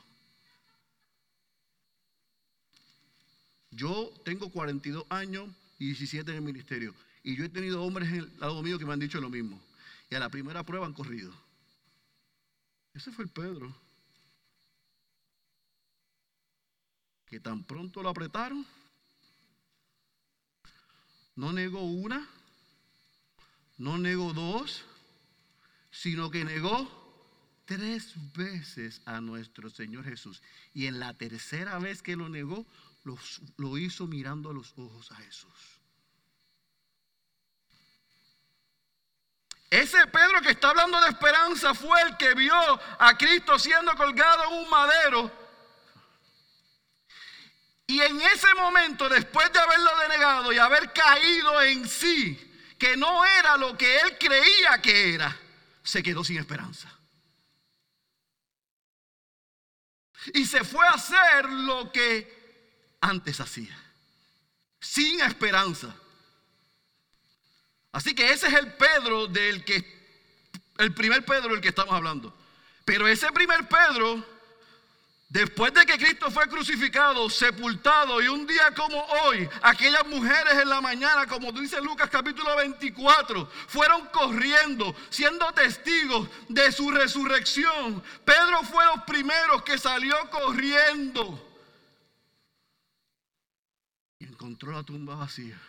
Yo 3.72 4.10
tengo 4.24 4.50
42 4.52 5.06
años 5.10 5.50
y 5.80 5.88
17 5.88 6.32
en 6.32 6.38
el 6.38 6.44
ministerio. 6.44 6.96
Y 7.24 7.36
yo 7.36 7.44
he 7.44 7.50
tenido 7.50 7.84
hombres 7.84 8.10
el 8.14 8.32
lado 8.40 8.64
mío 8.64 8.80
que 8.80 8.86
me 8.86 8.94
han 8.94 9.02
dicho 9.02 9.20
lo 9.20 9.30
mismo. 9.30 9.62
La 10.20 10.30
primera 10.30 10.64
prueba 10.64 10.86
han 10.86 10.94
corrido. 10.94 11.34
Ese 12.94 13.12
fue 13.12 13.26
el 13.26 13.30
Pedro. 13.30 13.76
Que 17.26 17.40
tan 17.40 17.64
pronto 17.64 18.02
lo 18.02 18.10
apretaron, 18.10 18.66
no 21.36 21.52
negó 21.52 21.82
una, 21.82 22.30
no 23.78 23.98
negó 23.98 24.32
dos, 24.32 24.86
sino 25.92 26.30
que 26.30 26.46
negó 26.46 26.88
tres 27.66 28.14
veces 28.34 29.02
a 29.06 29.20
nuestro 29.20 29.70
Señor 29.70 30.06
Jesús. 30.06 30.42
Y 30.74 30.86
en 30.86 31.00
la 31.00 31.14
tercera 31.14 31.78
vez 31.80 32.02
que 32.02 32.16
lo 32.16 32.30
negó, 32.30 32.66
lo 33.58 33.78
hizo 33.78 34.08
mirando 34.08 34.52
a 34.52 34.54
los 34.54 34.74
ojos 34.78 35.12
a 35.12 35.16
Jesús. 35.16 35.75
Ese 39.70 40.06
Pedro 40.08 40.42
que 40.42 40.52
está 40.52 40.70
hablando 40.70 41.00
de 41.02 41.10
esperanza 41.10 41.74
fue 41.74 42.02
el 42.04 42.18
que 42.18 42.34
vio 42.34 42.56
a 43.00 43.18
Cristo 43.18 43.58
siendo 43.58 43.96
colgado 43.96 44.44
en 44.46 44.54
un 44.60 44.70
madero. 44.70 45.32
Y 47.88 48.02
en 48.02 48.22
ese 48.22 48.54
momento, 48.56 49.10
después 49.10 49.52
de 49.52 49.60
haberlo 49.60 49.92
denegado 50.00 50.52
y 50.52 50.58
haber 50.58 50.92
caído 50.92 51.62
en 51.62 51.88
sí, 51.88 52.40
que 52.78 52.98
no 52.98 53.26
era 53.26 53.58
lo 53.58 53.78
que 53.78 54.00
él 54.00 54.18
creía 54.18 54.82
que 54.82 55.14
era, 55.14 55.36
se 55.84 56.02
quedó 56.02 56.24
sin 56.24 56.38
esperanza. 56.38 56.92
Y 60.34 60.46
se 60.46 60.64
fue 60.64 60.86
a 60.88 60.92
hacer 60.92 61.46
lo 61.50 61.92
que 61.92 62.98
antes 63.02 63.40
hacía, 63.40 63.78
sin 64.80 65.22
esperanza. 65.22 65.96
Así 67.96 68.14
que 68.14 68.30
ese 68.30 68.48
es 68.48 68.54
el 68.54 68.74
Pedro 68.74 69.26
del 69.28 69.64
que, 69.64 69.82
el 70.80 70.94
primer 70.94 71.24
Pedro 71.24 71.52
del 71.54 71.62
que 71.62 71.70
estamos 71.70 71.94
hablando. 71.94 72.36
Pero 72.84 73.08
ese 73.08 73.32
primer 73.32 73.70
Pedro 73.70 74.36
Después 75.28 75.74
de 75.74 75.86
que 75.86 75.98
Cristo 75.98 76.30
fue 76.30 76.48
crucificado, 76.48 77.30
sepultado 77.30 78.22
y 78.22 78.28
un 78.28 78.46
día 78.46 78.74
como 78.76 79.04
hoy, 79.04 79.50
aquellas 79.64 80.06
mujeres 80.08 80.54
en 80.62 80.70
la 80.70 80.80
mañana, 80.80 81.26
como 81.26 81.52
dice 81.52 81.82
Lucas 81.82 82.10
capítulo 82.10 82.56
24, 82.56 83.50
fueron 83.68 84.06
corriendo, 84.14 84.96
siendo 85.10 85.52
testigos 85.52 86.30
de 86.48 86.72
su 86.72 86.90
resurrección. 86.92 88.02
Pedro 88.24 88.62
fue 88.64 88.86
los 88.86 89.04
primeros 89.04 89.64
que 89.64 89.78
salió 89.78 90.16
corriendo 90.30 91.44
y 94.20 94.26
encontró 94.26 94.72
la 94.72 94.84
tumba 94.84 95.16
vacía 95.16 95.60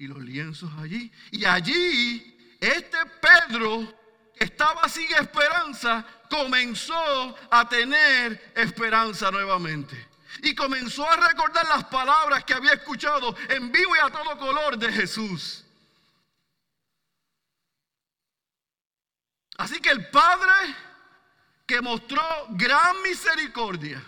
y 0.00 0.06
los 0.06 0.18
lienzos 0.18 0.70
allí. 0.78 1.12
Y 1.30 1.44
allí, 1.44 2.56
este 2.58 2.96
Pedro 3.20 3.86
estaba 4.34 4.88
sin 4.88 5.12
esperanza, 5.12 6.04
comenzó 6.30 7.36
a 7.50 7.68
tener 7.68 8.52
esperanza 8.56 9.30
nuevamente. 9.30 10.08
Y 10.42 10.54
comenzó 10.54 11.08
a 11.08 11.16
recordar 11.16 11.68
las 11.68 11.84
palabras 11.84 12.44
que 12.44 12.54
había 12.54 12.72
escuchado 12.72 13.36
en 13.50 13.70
vivo 13.70 13.94
y 13.94 13.98
a 13.98 14.10
todo 14.10 14.38
color 14.38 14.78
de 14.78 14.90
Jesús. 14.90 15.66
Así 19.58 19.80
que 19.80 19.90
el 19.90 20.08
Padre 20.08 20.76
que 21.66 21.82
mostró 21.82 22.22
gran 22.52 23.02
misericordia 23.02 24.02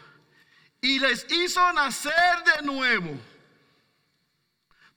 y 0.80 0.98
les 0.98 1.30
hizo 1.30 1.70
nacer 1.74 2.44
de 2.56 2.62
nuevo 2.62 3.31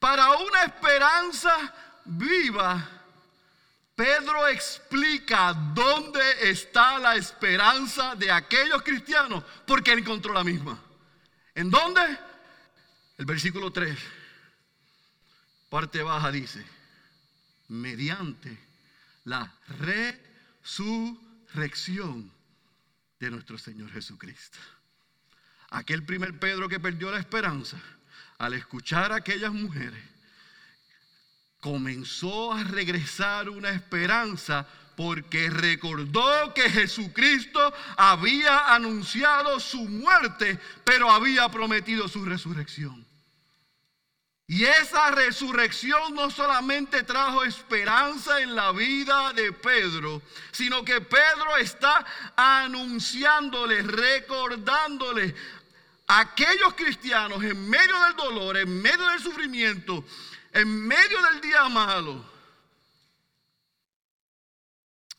para 0.06 0.38
una 0.38 0.62
esperanza 0.62 1.74
viva 2.06 2.88
Pedro 3.96 4.48
explica 4.50 5.52
dónde 5.74 6.22
está 6.48 7.00
la 7.00 7.16
esperanza 7.16 8.14
de 8.14 8.30
aquellos 8.30 8.84
cristianos, 8.84 9.44
porque 9.66 9.94
él 9.94 10.00
encontró 10.00 10.32
la 10.32 10.44
misma. 10.44 10.80
¿En 11.56 11.72
dónde? 11.72 12.02
El 13.18 13.26
versículo 13.26 13.72
3, 13.72 13.98
parte 15.72 16.04
baja 16.04 16.32
dice, 16.32 16.64
mediante 17.70 18.56
la 19.24 19.52
resurrección 19.80 22.32
de 23.20 23.32
nuestro 23.32 23.58
Señor 23.58 23.92
Jesucristo. 23.92 24.60
Aquel 25.72 26.06
primer 26.06 26.38
Pedro 26.38 26.70
que 26.70 26.80
perdió 26.80 27.10
la 27.10 27.18
esperanza 27.18 27.82
al 28.38 28.54
escuchar 28.54 29.12
a 29.12 29.18
aquellas 29.18 29.54
mujeres 29.54 30.04
comenzó 31.66 32.54
a 32.54 32.64
regresar 32.64 33.50
una 33.50 33.70
esperanza 33.70 34.68
porque 34.96 35.50
recordó 35.50 36.54
que 36.54 36.70
Jesucristo 36.70 37.74
había 37.98 38.74
anunciado 38.76 39.60
su 39.60 39.80
muerte, 39.90 40.60
pero 40.84 41.10
había 41.10 41.50
prometido 41.50 42.08
su 42.08 42.24
resurrección. 42.24 43.04
Y 44.48 44.64
esa 44.64 45.10
resurrección 45.10 46.14
no 46.14 46.30
solamente 46.30 47.02
trajo 47.02 47.44
esperanza 47.44 48.42
en 48.42 48.54
la 48.56 48.72
vida 48.72 49.34
de 49.34 49.52
Pedro, 49.52 50.22
sino 50.52 50.86
que 50.86 51.02
Pedro 51.02 51.58
está 51.58 52.06
anunciándole, 52.36 53.82
recordándole 53.82 55.34
aquellos 56.08 56.74
cristianos 56.76 57.44
en 57.44 57.70
medio 57.70 58.00
del 58.04 58.16
dolor, 58.16 58.58
en 58.58 58.82
medio 58.82 59.08
del 59.08 59.20
sufrimiento, 59.20 60.06
en 60.52 60.88
medio 60.88 61.22
del 61.22 61.42
día 61.42 61.68
malo, 61.70 62.36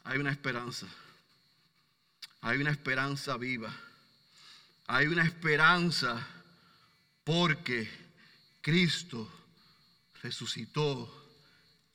hay 0.04 0.18
una 0.18 0.30
esperanza. 0.30 0.86
Hay 2.40 2.58
una 2.58 2.70
esperanza 2.70 3.36
viva. 3.36 3.74
Hay 4.86 5.08
una 5.08 5.24
esperanza 5.24 6.24
porque 7.24 7.90
Cristo 8.60 9.28
resucitó 10.22 11.12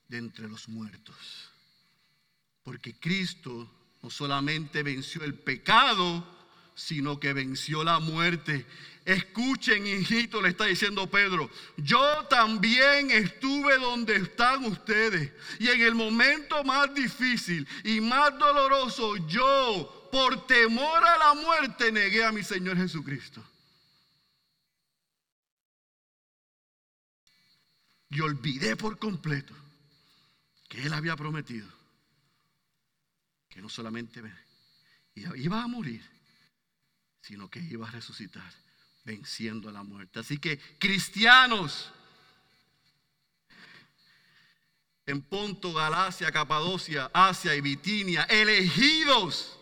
de 0.10 0.18
entre 0.18 0.50
los 0.50 0.68
muertos. 0.68 1.16
Porque 2.64 2.94
Cristo 3.00 3.72
no 4.02 4.10
solamente 4.10 4.84
venció 4.84 5.24
el 5.24 5.36
pecado, 5.36 6.41
sino 6.86 7.20
que 7.20 7.34
venció 7.34 7.84
la 7.84 8.00
muerte. 8.00 8.66
Escuchen, 9.06 9.86
hijito, 9.86 10.42
le 10.42 10.50
está 10.50 10.66
diciendo 10.66 11.10
Pedro, 11.10 11.50
yo 11.78 12.26
también 12.26 13.12
estuve 13.12 13.78
donde 13.80 14.16
están 14.16 14.66
ustedes. 14.66 15.32
Y 15.60 15.70
en 15.70 15.82
el 15.82 15.96
momento 15.96 16.64
más 16.64 16.94
difícil 16.94 17.68
y 17.84 18.02
más 18.02 18.38
doloroso, 18.38 19.16
yo, 19.28 20.10
por 20.12 20.48
temor 20.48 21.04
a 21.04 21.18
la 21.18 21.34
muerte, 21.36 21.92
negué 21.92 22.24
a 22.24 22.32
mi 22.32 22.44
Señor 22.44 22.78
Jesucristo. 22.78 23.44
Y 28.10 28.20
olvidé 28.20 28.76
por 28.76 28.98
completo 28.98 29.54
que 30.68 30.82
Él 30.84 30.94
había 30.94 31.16
prometido 31.16 31.68
que 33.50 33.62
no 33.62 33.70
solamente 33.70 34.22
iba 35.16 35.62
a 35.62 35.68
morir, 35.68 36.02
sino 37.22 37.50
que 37.50 37.60
iba 37.60 37.88
a 37.88 37.92
resucitar, 37.92 38.52
venciendo 39.04 39.70
a 39.70 39.72
la 39.72 39.84
muerte. 39.84 40.20
Así 40.20 40.38
que 40.38 40.60
cristianos, 40.80 41.92
en 45.06 45.22
Ponto, 45.22 45.74
Galacia, 45.74 46.32
Capadocia, 46.32 47.10
Asia 47.14 47.56
y 47.56 47.62
Bitinia, 47.62 48.24
elegidos, 48.24 49.58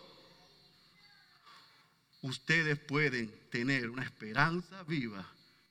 ustedes 2.22 2.78
pueden 2.78 3.32
tener 3.50 3.90
una 3.90 4.04
esperanza 4.04 4.82
viva 4.84 5.26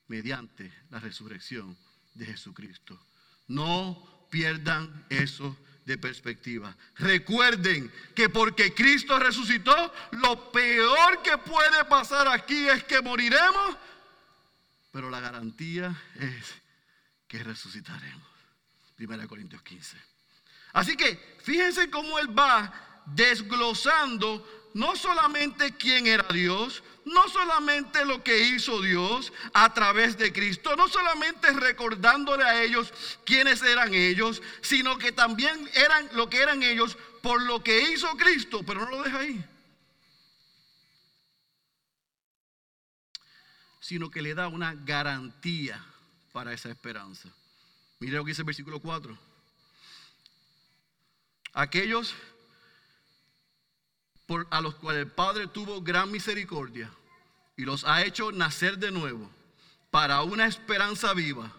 mediante 0.08 0.72
la 0.90 0.98
resurrección 0.98 1.76
de 2.14 2.26
Jesucristo. 2.26 3.00
No 3.46 4.26
pierdan 4.30 5.06
eso 5.08 5.56
de 5.90 5.98
perspectiva. 5.98 6.76
Recuerden 6.98 7.92
que 8.14 8.28
porque 8.28 8.72
Cristo 8.72 9.18
resucitó, 9.18 9.92
lo 10.12 10.52
peor 10.52 11.20
que 11.22 11.36
puede 11.38 11.84
pasar 11.86 12.28
aquí 12.28 12.68
es 12.68 12.84
que 12.84 13.02
moriremos, 13.02 13.76
pero 14.92 15.10
la 15.10 15.18
garantía 15.18 15.92
es 16.14 16.54
que 17.26 17.42
resucitaremos. 17.42 18.22
1 19.00 19.26
Corintios 19.26 19.62
15. 19.62 19.96
Así 20.74 20.96
que 20.96 21.38
fíjense 21.42 21.90
cómo 21.90 22.20
él 22.20 22.38
va 22.38 23.02
desglosando 23.06 24.46
no 24.74 24.96
solamente 24.96 25.76
quién 25.76 26.06
era 26.06 26.26
Dios, 26.32 26.82
no 27.04 27.28
solamente 27.28 28.04
lo 28.04 28.22
que 28.22 28.38
hizo 28.48 28.80
Dios 28.80 29.32
a 29.52 29.72
través 29.74 30.16
de 30.16 30.32
Cristo, 30.32 30.76
no 30.76 30.88
solamente 30.88 31.50
recordándole 31.52 32.44
a 32.44 32.62
ellos 32.62 32.92
quiénes 33.24 33.62
eran 33.62 33.94
ellos, 33.94 34.42
sino 34.60 34.98
que 34.98 35.12
también 35.12 35.68
eran 35.74 36.08
lo 36.12 36.28
que 36.28 36.38
eran 36.38 36.62
ellos 36.62 36.96
por 37.22 37.42
lo 37.42 37.62
que 37.62 37.92
hizo 37.92 38.08
Cristo, 38.16 38.62
pero 38.64 38.84
no 38.84 38.90
lo 38.90 39.02
deja 39.02 39.18
ahí. 39.18 39.44
Sino 43.80 44.10
que 44.10 44.22
le 44.22 44.34
da 44.34 44.48
una 44.48 44.74
garantía 44.74 45.84
para 46.32 46.52
esa 46.52 46.70
esperanza. 46.70 47.28
Mire 47.98 48.16
lo 48.16 48.24
que 48.24 48.30
dice 48.30 48.42
el 48.42 48.46
versículo 48.46 48.80
4. 48.80 49.18
Aquellos 51.52 52.14
a 54.50 54.60
los 54.60 54.76
cuales 54.76 55.02
el 55.02 55.10
Padre 55.10 55.48
tuvo 55.48 55.82
gran 55.82 56.10
misericordia 56.10 56.90
y 57.56 57.64
los 57.64 57.84
ha 57.84 58.04
hecho 58.04 58.30
nacer 58.30 58.78
de 58.78 58.90
nuevo 58.90 59.28
para 59.90 60.22
una 60.22 60.46
esperanza 60.46 61.12
viva 61.14 61.52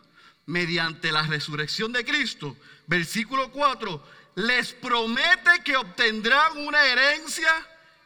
mediante 0.46 1.12
la 1.12 1.24
resurrección 1.24 1.92
de 1.92 2.06
Cristo. 2.06 2.56
Versículo 2.88 3.52
4, 3.52 4.04
les 4.36 4.74
promete 4.74 5.64
que 5.66 5.76
obtendrán 5.76 6.58
una 6.60 6.84
herencia 6.86 7.52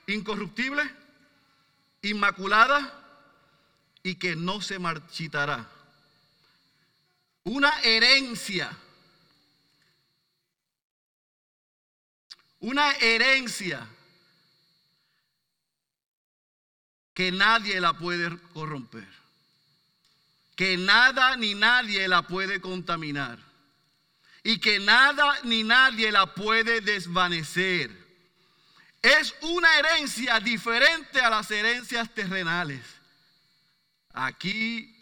incorruptible, 0.07 0.83
inmaculada 2.01 3.03
y 4.01 4.15
que 4.15 4.35
no 4.35 4.61
se 4.61 4.79
marchitará. 4.79 5.69
Una 7.43 7.79
herencia. 7.81 8.75
Una 12.59 12.91
herencia 12.93 13.87
que 17.15 17.31
nadie 17.31 17.79
la 17.79 17.93
puede 17.93 18.37
corromper, 18.53 19.07
que 20.55 20.77
nada 20.77 21.37
ni 21.37 21.55
nadie 21.55 22.07
la 22.09 22.23
puede 22.23 22.59
contaminar 22.59 23.39
y 24.43 24.59
que 24.59 24.79
nada 24.79 25.39
ni 25.43 25.63
nadie 25.63 26.11
la 26.11 26.35
puede 26.35 26.81
desvanecer. 26.81 27.89
Es 29.01 29.33
una 29.41 29.79
herencia 29.79 30.41
diferente 30.41 31.21
a 31.21 31.29
las 31.29 31.49
herencias 31.49 32.13
terrenales. 32.13 32.81
Aquí 34.11 34.93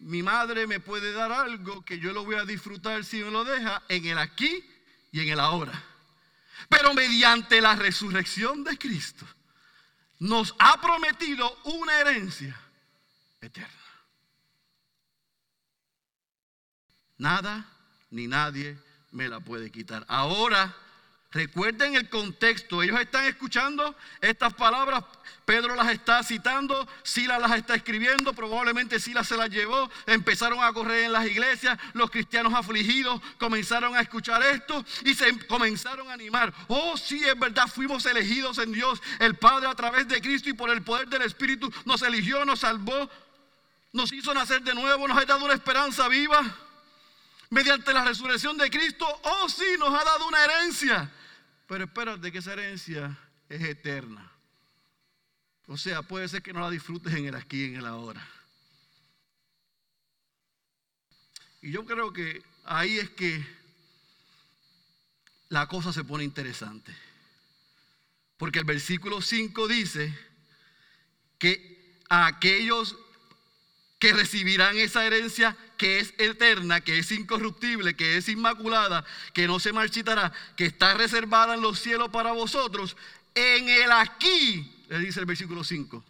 mi 0.00 0.22
madre 0.22 0.66
me 0.66 0.80
puede 0.80 1.12
dar 1.12 1.30
algo 1.30 1.84
que 1.84 2.00
yo 2.00 2.12
lo 2.12 2.24
voy 2.24 2.36
a 2.36 2.44
disfrutar 2.44 3.04
si 3.04 3.22
me 3.22 3.30
lo 3.30 3.44
deja 3.44 3.82
en 3.88 4.04
el 4.04 4.18
aquí 4.18 4.64
y 5.12 5.20
en 5.20 5.28
el 5.28 5.38
ahora. 5.38 5.80
Pero 6.68 6.92
mediante 6.92 7.60
la 7.60 7.76
resurrección 7.76 8.64
de 8.64 8.76
Cristo 8.76 9.26
nos 10.20 10.54
ha 10.58 10.80
prometido 10.80 11.58
una 11.64 11.98
herencia 11.98 12.58
eterna. 13.40 13.68
Nada 17.16 17.66
ni 18.10 18.26
nadie 18.26 18.78
me 19.10 19.28
la 19.28 19.40
puede 19.40 19.70
quitar. 19.70 20.04
Ahora, 20.08 20.74
recuerden 21.32 21.94
el 21.94 22.08
contexto. 22.08 22.82
Ellos 22.82 23.00
están 23.00 23.24
escuchando 23.24 23.94
estas 24.20 24.54
palabras. 24.54 25.04
Pedro 25.44 25.74
las 25.74 25.90
está 25.90 26.22
citando. 26.22 26.88
Sila 27.02 27.38
las 27.38 27.52
está 27.52 27.74
escribiendo. 27.74 28.32
Probablemente 28.32 29.00
Sila 29.00 29.24
se 29.24 29.36
las 29.36 29.50
llevó. 29.50 29.90
Empezaron 30.06 30.62
a 30.62 30.72
correr 30.72 31.04
en 31.04 31.12
las 31.12 31.26
iglesias. 31.26 31.78
Los 31.92 32.10
cristianos 32.10 32.54
afligidos 32.54 33.20
comenzaron 33.38 33.96
a 33.96 34.00
escuchar 34.00 34.42
esto 34.42 34.84
y 35.04 35.14
se 35.14 35.46
comenzaron 35.46 36.08
a 36.10 36.14
animar. 36.14 36.52
Oh, 36.68 36.96
sí, 36.96 37.24
es 37.24 37.38
verdad. 37.38 37.66
Fuimos 37.66 38.06
elegidos 38.06 38.58
en 38.58 38.72
Dios. 38.72 39.00
El 39.18 39.36
Padre 39.36 39.68
a 39.68 39.74
través 39.74 40.08
de 40.08 40.20
Cristo 40.20 40.48
y 40.48 40.54
por 40.54 40.70
el 40.70 40.82
poder 40.82 41.08
del 41.08 41.22
Espíritu 41.22 41.72
nos 41.84 42.02
eligió, 42.02 42.44
nos 42.44 42.60
salvó. 42.60 43.10
Nos 43.92 44.12
hizo 44.12 44.32
nacer 44.34 44.62
de 44.62 44.74
nuevo. 44.74 45.08
Nos 45.08 45.18
ha 45.18 45.24
dado 45.24 45.44
una 45.44 45.54
esperanza 45.54 46.06
viva 46.08 46.42
mediante 47.50 47.92
la 47.92 48.04
resurrección 48.04 48.56
de 48.56 48.70
Cristo, 48.70 49.06
oh 49.24 49.48
sí, 49.48 49.64
nos 49.78 49.88
ha 49.88 50.04
dado 50.04 50.26
una 50.28 50.44
herencia. 50.44 51.10
Pero 51.70 51.84
espérate 51.84 52.32
que 52.32 52.38
esa 52.38 52.54
herencia 52.54 53.16
es 53.48 53.62
eterna. 53.62 54.28
O 55.68 55.76
sea, 55.76 56.02
puede 56.02 56.26
ser 56.26 56.42
que 56.42 56.52
no 56.52 56.58
la 56.58 56.68
disfrutes 56.68 57.14
en 57.14 57.26
el 57.26 57.36
aquí 57.36 57.62
y 57.62 57.64
en 57.66 57.76
el 57.76 57.86
ahora. 57.86 58.28
Y 61.62 61.70
yo 61.70 61.86
creo 61.86 62.12
que 62.12 62.42
ahí 62.64 62.98
es 62.98 63.10
que 63.10 63.46
la 65.48 65.68
cosa 65.68 65.92
se 65.92 66.02
pone 66.02 66.24
interesante. 66.24 66.92
Porque 68.36 68.58
el 68.58 68.64
versículo 68.64 69.22
5 69.22 69.68
dice 69.68 70.12
que 71.38 72.00
aquellos 72.08 72.96
que 74.00 74.14
recibirán 74.14 74.78
esa 74.78 75.04
herencia 75.04 75.54
que 75.76 76.00
es 76.00 76.14
eterna, 76.16 76.80
que 76.80 76.98
es 76.98 77.12
incorruptible, 77.12 77.94
que 77.94 78.16
es 78.16 78.30
inmaculada, 78.30 79.04
que 79.34 79.46
no 79.46 79.60
se 79.60 79.74
marchitará, 79.74 80.32
que 80.56 80.64
está 80.64 80.94
reservada 80.94 81.54
en 81.54 81.60
los 81.60 81.78
cielos 81.78 82.08
para 82.08 82.32
vosotros, 82.32 82.96
en 83.34 83.68
el 83.68 83.92
aquí, 83.92 84.74
le 84.88 84.98
dice 85.00 85.20
el 85.20 85.26
versículo 85.26 85.62
5, 85.62 86.02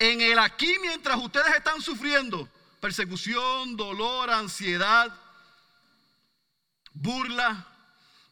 en 0.00 0.20
el 0.20 0.40
aquí 0.40 0.74
mientras 0.82 1.18
ustedes 1.18 1.54
están 1.54 1.80
sufriendo 1.80 2.48
persecución, 2.80 3.76
dolor, 3.76 4.28
ansiedad, 4.30 5.16
burla, 6.92 7.64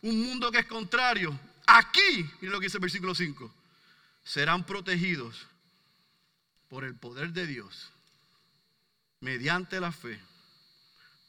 un 0.02 0.24
mundo 0.24 0.50
que 0.50 0.58
es 0.58 0.66
contrario, 0.66 1.38
aquí, 1.66 2.28
mire 2.40 2.52
lo 2.52 2.58
que 2.58 2.66
dice 2.66 2.78
el 2.78 2.82
versículo 2.82 3.14
5, 3.14 3.54
serán 4.24 4.66
protegidos 4.66 5.46
por 6.68 6.82
el 6.82 6.96
poder 6.96 7.32
de 7.32 7.46
Dios 7.46 7.92
mediante 9.20 9.80
la 9.80 9.92
fe 9.92 10.20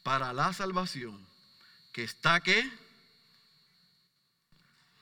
para 0.02 0.32
la 0.32 0.52
salvación 0.52 1.26
que 1.92 2.04
está 2.04 2.40
que 2.40 2.70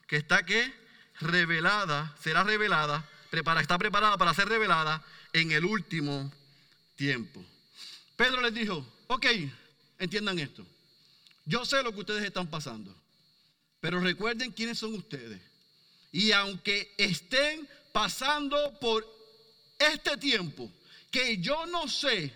que 0.07 0.16
está 0.16 0.42
que 0.42 0.72
revelada, 1.20 2.16
será 2.20 2.42
revelada, 2.42 3.07
prepara, 3.31 3.61
está 3.61 3.77
preparada 3.79 4.16
para 4.16 4.33
ser 4.33 4.48
revelada 4.48 5.05
en 5.33 5.53
el 5.53 5.64
último 5.64 6.33
tiempo. 6.96 7.44
Pedro 8.16 8.40
les 8.40 8.55
dijo, 8.55 8.85
ok, 9.07 9.27
entiendan 9.98 10.38
esto. 10.38 10.66
Yo 11.44 11.64
sé 11.64 11.83
lo 11.83 11.92
que 11.92 12.01
ustedes 12.01 12.24
están 12.24 12.48
pasando, 12.48 12.94
pero 13.81 14.01
recuerden 14.01 14.51
quiénes 14.51 14.79
son 14.79 14.94
ustedes. 14.94 15.40
Y 16.11 16.33
aunque 16.33 16.94
estén 16.96 17.68
pasando 17.92 18.79
por 18.81 19.07
este 19.79 20.16
tiempo, 20.16 20.70
que 21.11 21.37
yo 21.38 21.66
no 21.66 21.87
sé 21.87 22.33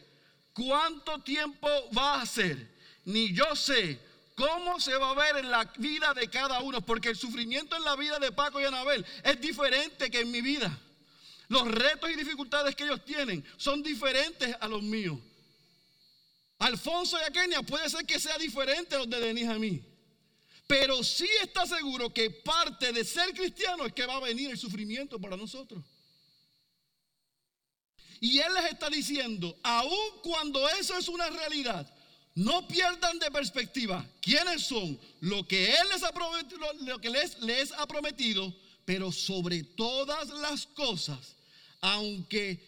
cuánto 0.53 1.21
tiempo 1.21 1.69
va 1.97 2.21
a 2.21 2.27
ser, 2.27 2.69
ni 3.05 3.33
yo 3.33 3.55
sé 3.57 3.99
cómo 4.35 4.81
se 4.81 4.97
va 4.97 5.11
a 5.11 5.15
ver 5.15 5.37
en 5.45 5.51
la 5.51 5.65
vida 5.79 6.15
de 6.15 6.29
cada 6.29 6.61
uno, 6.61 6.81
porque 6.81 7.11
el 7.11 7.17
sufrimiento 7.17 7.77
en 7.77 7.85
la 7.85 7.97
vida 7.97 8.19
de 8.19 8.33
Paco 8.33 8.61
y 8.61 8.65
Anabel 8.65 9.05
es 9.25 9.41
diferente 9.41 10.11
que 10.11 10.21
en 10.21 10.31
mi 10.31 10.41
vida. 10.41 10.79
Los 11.49 11.71
retos 11.71 12.11
y 12.11 12.17
dificultades 12.17 12.75
que 12.75 12.85
ellos 12.85 13.05
tienen 13.05 13.45
son 13.57 13.83
diferentes 13.83 14.57
a 14.61 14.69
los 14.69 14.83
míos. 14.83 15.19
Alfonso 16.59 17.19
y 17.21 17.25
Aquenia 17.25 17.63
puede 17.63 17.91
ser 17.91 18.07
que 18.07 18.19
sea 18.21 18.39
diferente 18.39 18.95
a 18.95 18.99
los 18.99 19.11
de 19.11 19.21
Denis 19.21 19.49
a 19.49 19.59
mí. 19.59 19.83
Pero 20.67 21.03
sí 21.03 21.29
está 21.43 21.67
seguro 21.67 22.15
que 22.15 22.31
parte 22.31 22.93
de 22.93 23.05
ser 23.05 23.35
cristiano 23.35 23.85
es 23.85 23.93
que 23.93 24.07
va 24.07 24.17
a 24.17 24.21
venir 24.21 24.51
el 24.51 24.59
sufrimiento 24.59 25.21
para 25.21 25.37
nosotros. 25.37 25.83
Y 28.23 28.39
Él 28.39 28.55
les 28.55 28.67
está 28.67 28.89
diciendo, 28.89 29.59
aun 29.65 30.21
cuando 30.23 30.69
eso 30.69 30.97
es 30.97 31.09
una 31.09 31.29
realidad, 31.29 31.93
no 32.37 32.69
pierdan 32.69 33.19
de 33.19 33.29
perspectiva 33.33 34.09
quiénes 34.21 34.63
son, 34.63 34.97
lo 35.19 35.45
que 35.49 35.69
Él 35.69 35.89
les 35.93 36.05
ha 36.05 36.13
prometido, 36.13 36.61
lo 36.83 37.01
que 37.01 37.11
les, 37.11 37.41
les 37.41 37.73
ha 37.73 37.85
prometido, 37.85 38.55
pero 38.85 39.11
sobre 39.11 39.65
todas 39.65 40.29
las 40.29 40.69
cosas, 40.69 41.35
aunque 41.81 42.65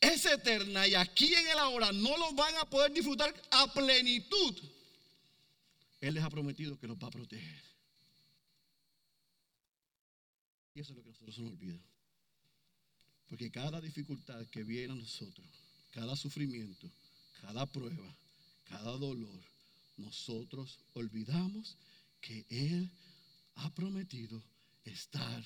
es 0.00 0.26
eterna 0.26 0.88
y 0.88 0.96
aquí 0.96 1.32
en 1.34 1.46
el 1.46 1.58
ahora 1.60 1.92
no 1.92 2.16
lo 2.18 2.32
van 2.32 2.56
a 2.56 2.68
poder 2.68 2.92
disfrutar 2.92 3.32
a 3.52 3.72
plenitud, 3.72 4.58
Él 6.00 6.14
les 6.14 6.24
ha 6.24 6.30
prometido 6.30 6.76
que 6.80 6.88
los 6.88 6.96
va 6.96 7.06
a 7.06 7.12
proteger. 7.12 7.62
Y 10.74 10.80
eso 10.80 10.90
es 10.90 10.96
lo 10.96 11.04
que 11.04 11.10
nosotros 11.10 11.38
nos 11.38 11.52
olvida. 11.52 11.78
Porque 13.30 13.50
cada 13.50 13.80
dificultad 13.80 14.44
que 14.48 14.64
viene 14.64 14.92
a 14.92 14.96
nosotros, 14.96 15.46
cada 15.92 16.16
sufrimiento, 16.16 16.90
cada 17.40 17.64
prueba, 17.64 18.16
cada 18.64 18.90
dolor, 18.98 19.40
nosotros 19.96 20.80
olvidamos 20.94 21.76
que 22.20 22.44
Él 22.50 22.90
ha 23.54 23.72
prometido 23.72 24.42
estar 24.84 25.44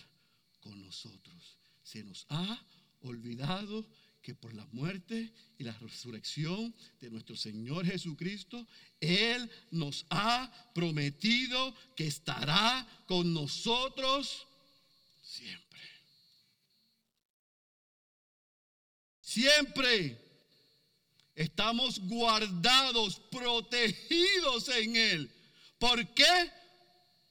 con 0.63 0.81
nosotros. 0.81 1.59
Se 1.83 2.03
nos 2.03 2.25
ha 2.31 2.59
olvidado 3.03 3.87
que 4.23 4.35
por 4.35 4.55
la 4.55 4.67
muerte 4.73 5.31
y 5.59 5.65
la 5.65 5.77
resurrección 5.79 6.75
de 7.03 7.11
nuestro 7.11 7.37
Señor 7.37 7.85
Jesucristo, 7.85 8.67
Él 8.99 9.51
nos 9.71 10.07
ha 10.09 10.51
prometido 10.75 11.75
que 11.95 12.07
estará 12.07 12.89
con 13.07 13.35
nosotros 13.35 14.47
siempre. 15.23 15.64
Siempre 19.35 20.17
estamos 21.35 21.99
guardados, 21.99 23.19
protegidos 23.33 24.69
en 24.69 24.95
Él. 24.95 25.31
¿Por 25.77 26.07
qué? 26.15 26.53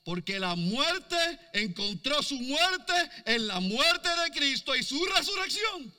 Porque 0.04 0.38
la 0.38 0.54
muerte 0.56 1.16
encontró 1.54 2.22
su 2.22 2.38
muerte 2.40 2.94
en 3.26 3.48
la 3.48 3.62
muerte 3.62 4.10
de 4.10 4.32
Cristo 4.38 4.76
y 4.76 4.84
su 4.84 5.02
resurrección. 5.06 5.94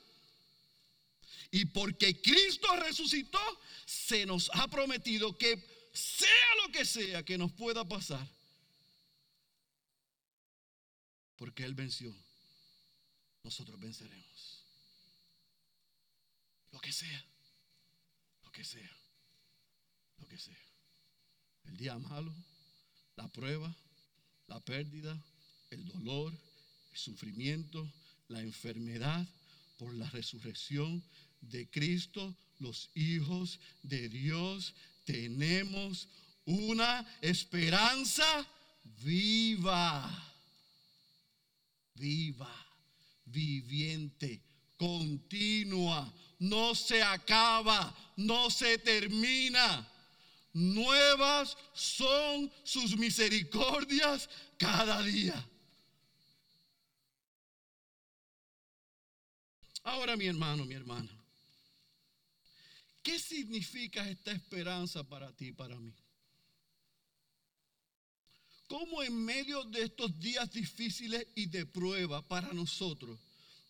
Y 1.49 1.65
porque 1.65 2.21
Cristo 2.21 2.67
resucitó, 2.75 3.41
se 3.87 4.27
nos 4.27 4.51
ha 4.53 4.67
prometido 4.67 5.35
que 5.35 5.89
sea 5.91 6.55
lo 6.63 6.71
que 6.71 6.85
sea 6.85 7.23
que 7.25 7.35
nos 7.35 7.51
pueda 7.51 7.83
pasar, 7.83 8.27
porque 11.35 11.63
Él 11.63 11.73
venció, 11.73 12.15
nosotros 13.41 13.79
venceremos. 13.79 14.54
Lo 16.75 16.81
que 16.81 16.91
sea. 16.91 17.25
Lo 18.43 18.51
que 18.51 18.65
sea. 18.65 18.91
Lo 20.17 20.27
que 20.27 20.37
sea. 20.37 20.57
El 21.63 21.77
día 21.77 21.97
malo, 21.97 22.35
la 23.15 23.29
prueba, 23.29 23.73
la 24.47 24.59
pérdida, 24.59 25.17
el 25.69 25.87
dolor, 25.87 26.33
el 26.91 26.97
sufrimiento, 26.97 27.89
la 28.27 28.41
enfermedad, 28.41 29.25
por 29.77 29.93
la 29.93 30.09
resurrección 30.09 31.01
de 31.39 31.69
Cristo, 31.69 32.35
los 32.59 32.89
hijos 32.93 33.57
de 33.81 34.09
Dios, 34.09 34.73
tenemos 35.05 36.09
una 36.43 37.07
esperanza 37.21 38.25
viva, 39.01 40.03
viva, 41.93 42.53
viviente, 43.23 44.41
continua, 44.75 46.13
no 46.39 46.75
se 46.75 47.01
acaba, 47.01 47.95
no 48.17 48.49
se 48.49 48.77
termina. 48.77 49.87
Nuevas 50.53 51.57
son 51.73 52.51
sus 52.63 52.95
misericordias 52.97 54.29
cada 54.57 55.01
día. 55.03 55.49
Ahora 59.83 60.15
mi 60.15 60.25
hermano, 60.25 60.65
mi 60.65 60.73
hermana, 60.73 61.11
¿qué 63.03 63.19
significa 63.19 64.09
esta 64.09 64.31
esperanza 64.31 65.03
para 65.03 65.31
ti 65.33 65.47
y 65.47 65.51
para 65.51 65.77
mí? 65.79 65.93
¿Cómo 68.67 69.03
en 69.03 69.13
medio 69.23 69.63
de 69.65 69.83
estos 69.83 70.19
días 70.19 70.49
difíciles 70.51 71.27
y 71.35 71.45
de 71.45 71.67
prueba 71.67 72.27
para 72.27 72.51
nosotros 72.51 73.19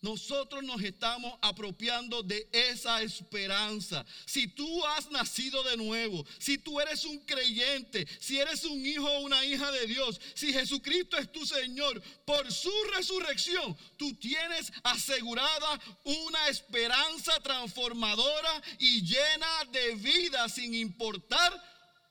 nosotros 0.00 0.62
nos 0.62 0.82
estamos 0.82 1.38
apropiando 1.42 2.22
de 2.22 2.48
esa 2.52 3.02
esperanza. 3.02 4.04
Si 4.26 4.46
tú 4.48 4.84
has 4.86 5.10
nacido 5.10 5.62
de 5.62 5.76
nuevo, 5.76 6.24
si 6.38 6.58
tú 6.58 6.80
eres 6.80 7.04
un 7.04 7.18
creyente, 7.20 8.06
si 8.20 8.38
eres 8.38 8.64
un 8.64 8.84
hijo 8.84 9.04
o 9.04 9.20
una 9.20 9.44
hija 9.44 9.70
de 9.72 9.86
Dios, 9.86 10.20
si 10.34 10.52
Jesucristo 10.52 11.16
es 11.16 11.32
tu 11.32 11.44
Señor, 11.46 12.02
por 12.24 12.52
su 12.52 12.72
resurrección, 12.94 13.76
tú 13.96 14.14
tienes 14.14 14.72
asegurada 14.84 15.80
una 16.04 16.48
esperanza 16.48 17.40
transformadora 17.40 18.62
y 18.78 19.02
llena 19.02 19.64
de 19.72 19.94
vida 19.96 20.48
sin 20.48 20.74
importar 20.74 21.52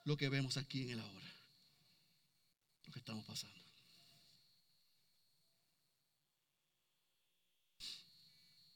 lo 0.05 0.17
que 0.17 0.29
vemos 0.29 0.57
aquí 0.57 0.83
en 0.83 0.91
el 0.91 0.99
ahora, 0.99 1.33
lo 2.85 2.91
que 2.91 2.99
estamos 2.99 3.25
pasando. 3.25 3.54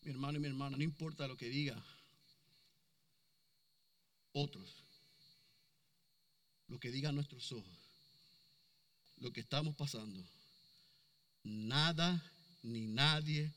Mi 0.10 0.14
hermano 0.16 0.40
y 0.40 0.42
mi 0.42 0.48
hermana, 0.48 0.76
no 0.76 0.82
importa 0.84 1.28
lo 1.28 1.38
que 1.38 1.50
diga 1.50 1.80
otros, 4.32 4.84
lo 6.68 6.80
que 6.80 6.90
digan 6.90 7.14
nuestros 7.14 7.52
ojos, 7.52 7.78
lo 9.18 9.32
que 9.32 9.42
estamos 9.42 9.76
pasando, 9.76 10.26
nada 11.44 12.24
ni 12.64 12.88
nadie 12.88 13.54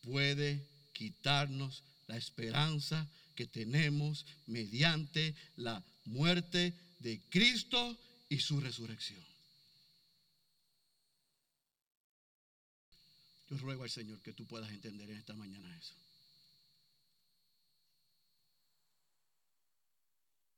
puede 0.00 0.66
quitarnos 0.94 1.82
la 2.06 2.16
esperanza 2.16 3.06
que 3.34 3.46
tenemos 3.46 4.24
mediante 4.46 5.34
la 5.56 5.84
muerte 6.06 6.72
de 7.00 7.20
Cristo 7.28 7.98
y 8.30 8.38
su 8.38 8.58
resurrección. 8.58 9.29
Yo 13.50 13.58
ruego 13.58 13.82
al 13.82 13.90
Señor 13.90 14.20
que 14.20 14.32
tú 14.32 14.46
puedas 14.46 14.70
entender 14.70 15.10
en 15.10 15.18
esta 15.18 15.34
mañana 15.34 15.76
eso. 15.76 15.94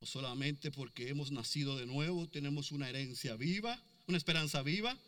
No 0.01 0.07
solamente 0.07 0.71
porque 0.71 1.09
hemos 1.09 1.31
nacido 1.31 1.79
de 1.79 1.87
nuevo, 1.87 2.29
tenemos 2.29 2.71
una 2.71 2.89
herencia 2.89 3.35
viva, 3.37 3.83
una 4.09 4.19
esperanza 4.19 4.63
viva, 4.63 4.99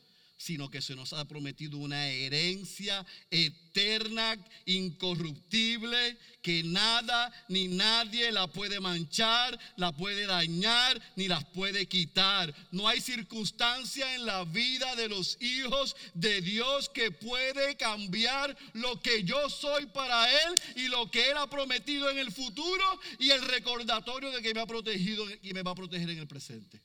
sino 0.44 0.70
que 0.70 0.82
se 0.82 0.94
nos 0.94 1.14
ha 1.14 1.24
prometido 1.24 1.78
una 1.78 2.06
herencia 2.08 3.06
eterna, 3.30 4.36
incorruptible, 4.66 6.18
que 6.42 6.62
nada 6.62 7.32
ni 7.48 7.68
nadie 7.68 8.30
la 8.30 8.46
puede 8.46 8.78
manchar, 8.78 9.58
la 9.76 9.92
puede 9.92 10.26
dañar, 10.26 11.00
ni 11.16 11.28
las 11.28 11.46
puede 11.46 11.86
quitar. 11.86 12.54
No 12.72 12.86
hay 12.86 13.00
circunstancia 13.00 14.14
en 14.16 14.26
la 14.26 14.44
vida 14.44 14.94
de 14.96 15.08
los 15.08 15.40
hijos 15.40 15.96
de 16.12 16.42
Dios 16.42 16.90
que 16.90 17.10
puede 17.10 17.78
cambiar 17.78 18.54
lo 18.74 19.00
que 19.00 19.24
yo 19.24 19.48
soy 19.48 19.86
para 19.86 20.30
Él 20.30 20.60
y 20.76 20.88
lo 20.88 21.10
que 21.10 21.30
Él 21.30 21.38
ha 21.38 21.48
prometido 21.48 22.10
en 22.10 22.18
el 22.18 22.30
futuro 22.30 22.84
y 23.18 23.30
el 23.30 23.40
recordatorio 23.40 24.30
de 24.30 24.42
que 24.42 24.52
me 24.52 24.60
ha 24.60 24.66
protegido 24.66 25.26
y 25.42 25.54
me 25.54 25.62
va 25.62 25.70
a 25.70 25.74
proteger 25.74 26.10
en 26.10 26.18
el 26.18 26.28
presente. 26.28 26.82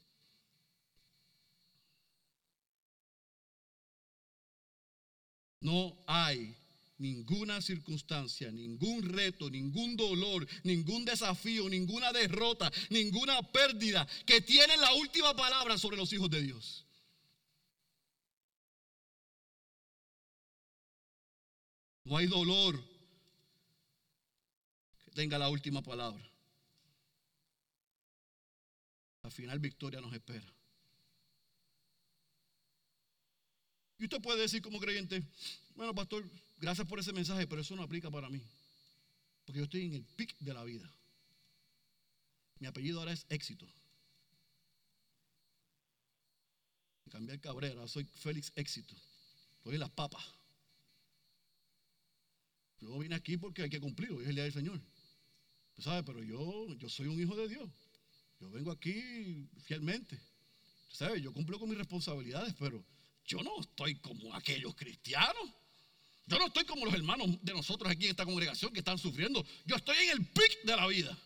No 5.62 5.98
hay 6.08 6.56
ninguna 6.98 7.62
circunstancia, 7.62 8.52
ningún 8.52 9.02
reto, 9.04 9.50
ningún 9.50 9.96
dolor, 9.98 10.48
ningún 10.64 11.06
desafío, 11.06 11.70
ninguna 11.70 12.12
derrota, 12.12 12.72
ninguna 12.90 13.42
pérdida 13.42 14.08
que 14.26 14.42
tiene 14.42 14.78
la 14.78 14.94
última 14.94 15.36
palabra 15.36 15.78
sobre 15.78 15.98
los 15.98 16.12
hijos 16.14 16.30
de 16.30 16.42
Dios. 16.42 16.86
No 22.04 22.18
hay 22.18 22.28
dolor 22.28 22.84
que 25.06 25.12
tenga 25.12 25.38
la 25.38 25.50
última 25.50 25.82
palabra. 25.82 26.28
Al 29.24 29.32
final 29.32 29.60
victoria 29.60 30.02
nos 30.02 30.14
espera. 30.14 30.59
Y 34.00 34.06
usted 34.06 34.22
puede 34.22 34.42
decir 34.42 34.62
como 34.62 34.80
creyente, 34.80 35.24
bueno, 35.76 35.94
pastor, 35.94 36.28
gracias 36.58 36.88
por 36.88 37.00
ese 37.00 37.12
mensaje, 37.12 37.46
pero 37.48 37.62
eso 37.62 37.76
no 37.76 37.84
aplica 37.84 38.10
para 38.10 38.30
mí. 38.30 38.42
Porque 39.46 39.60
yo 39.60 39.66
estoy 39.66 39.86
en 39.86 39.94
el 39.96 40.04
pic 40.04 40.38
de 40.40 40.54
la 40.54 40.64
vida. 40.64 40.90
Mi 42.60 42.68
apellido 42.68 43.00
ahora 43.00 43.12
es 43.12 43.26
éxito. 43.30 43.68
Cambié 47.12 47.36
el 47.36 47.42
Cabrera, 47.42 47.88
soy 47.88 48.06
Félix 48.06 48.52
Éxito. 48.56 48.96
Estoy 49.58 49.74
en 49.74 49.80
las 49.82 49.90
papas. 49.90 50.24
Yo 52.80 52.98
vine 53.00 53.16
aquí 53.16 53.36
porque 53.36 53.64
hay 53.64 53.70
que 53.70 53.82
cumplir, 53.82 54.12
hoy 54.12 54.24
es 54.24 54.30
el 54.30 54.36
día 54.36 54.44
del 54.44 54.54
Señor. 54.54 54.80
Tú 55.76 55.82
sabes, 55.82 56.04
pero 56.06 56.24
yo, 56.24 56.74
yo 56.76 56.88
soy 56.88 57.08
un 57.08 57.20
hijo 57.20 57.36
de 57.36 57.50
Dios. 57.50 57.70
Yo 58.40 58.50
vengo 58.52 58.72
aquí 58.72 59.50
fielmente. 59.64 60.18
Tú 60.90 60.96
sabes, 60.96 61.22
yo 61.22 61.34
cumplo 61.34 61.60
con 61.60 61.68
mis 61.68 61.78
responsabilidades, 61.78 62.54
pero 62.58 62.86
yo 63.26 63.42
no 63.44 63.60
estoy 63.62 63.96
como 63.96 64.34
aquellos 64.34 64.76
cristianos. 64.76 65.50
Yo 66.26 66.38
no 66.38 66.46
estoy 66.46 66.64
como 66.66 66.86
los 66.86 66.94
hermanos 66.94 67.28
de 67.42 67.54
nosotros 67.54 67.92
aquí 67.92 68.06
en 68.06 68.12
esta 68.12 68.26
congregación 68.26 68.72
que 68.72 68.80
están 68.80 69.00
sufriendo. 69.00 69.44
Yo 69.66 69.76
estoy 69.76 69.98
en 69.98 70.12
el 70.12 70.26
pic 70.28 70.64
de 70.64 70.76
la 70.76 70.86
vida. 70.86 71.18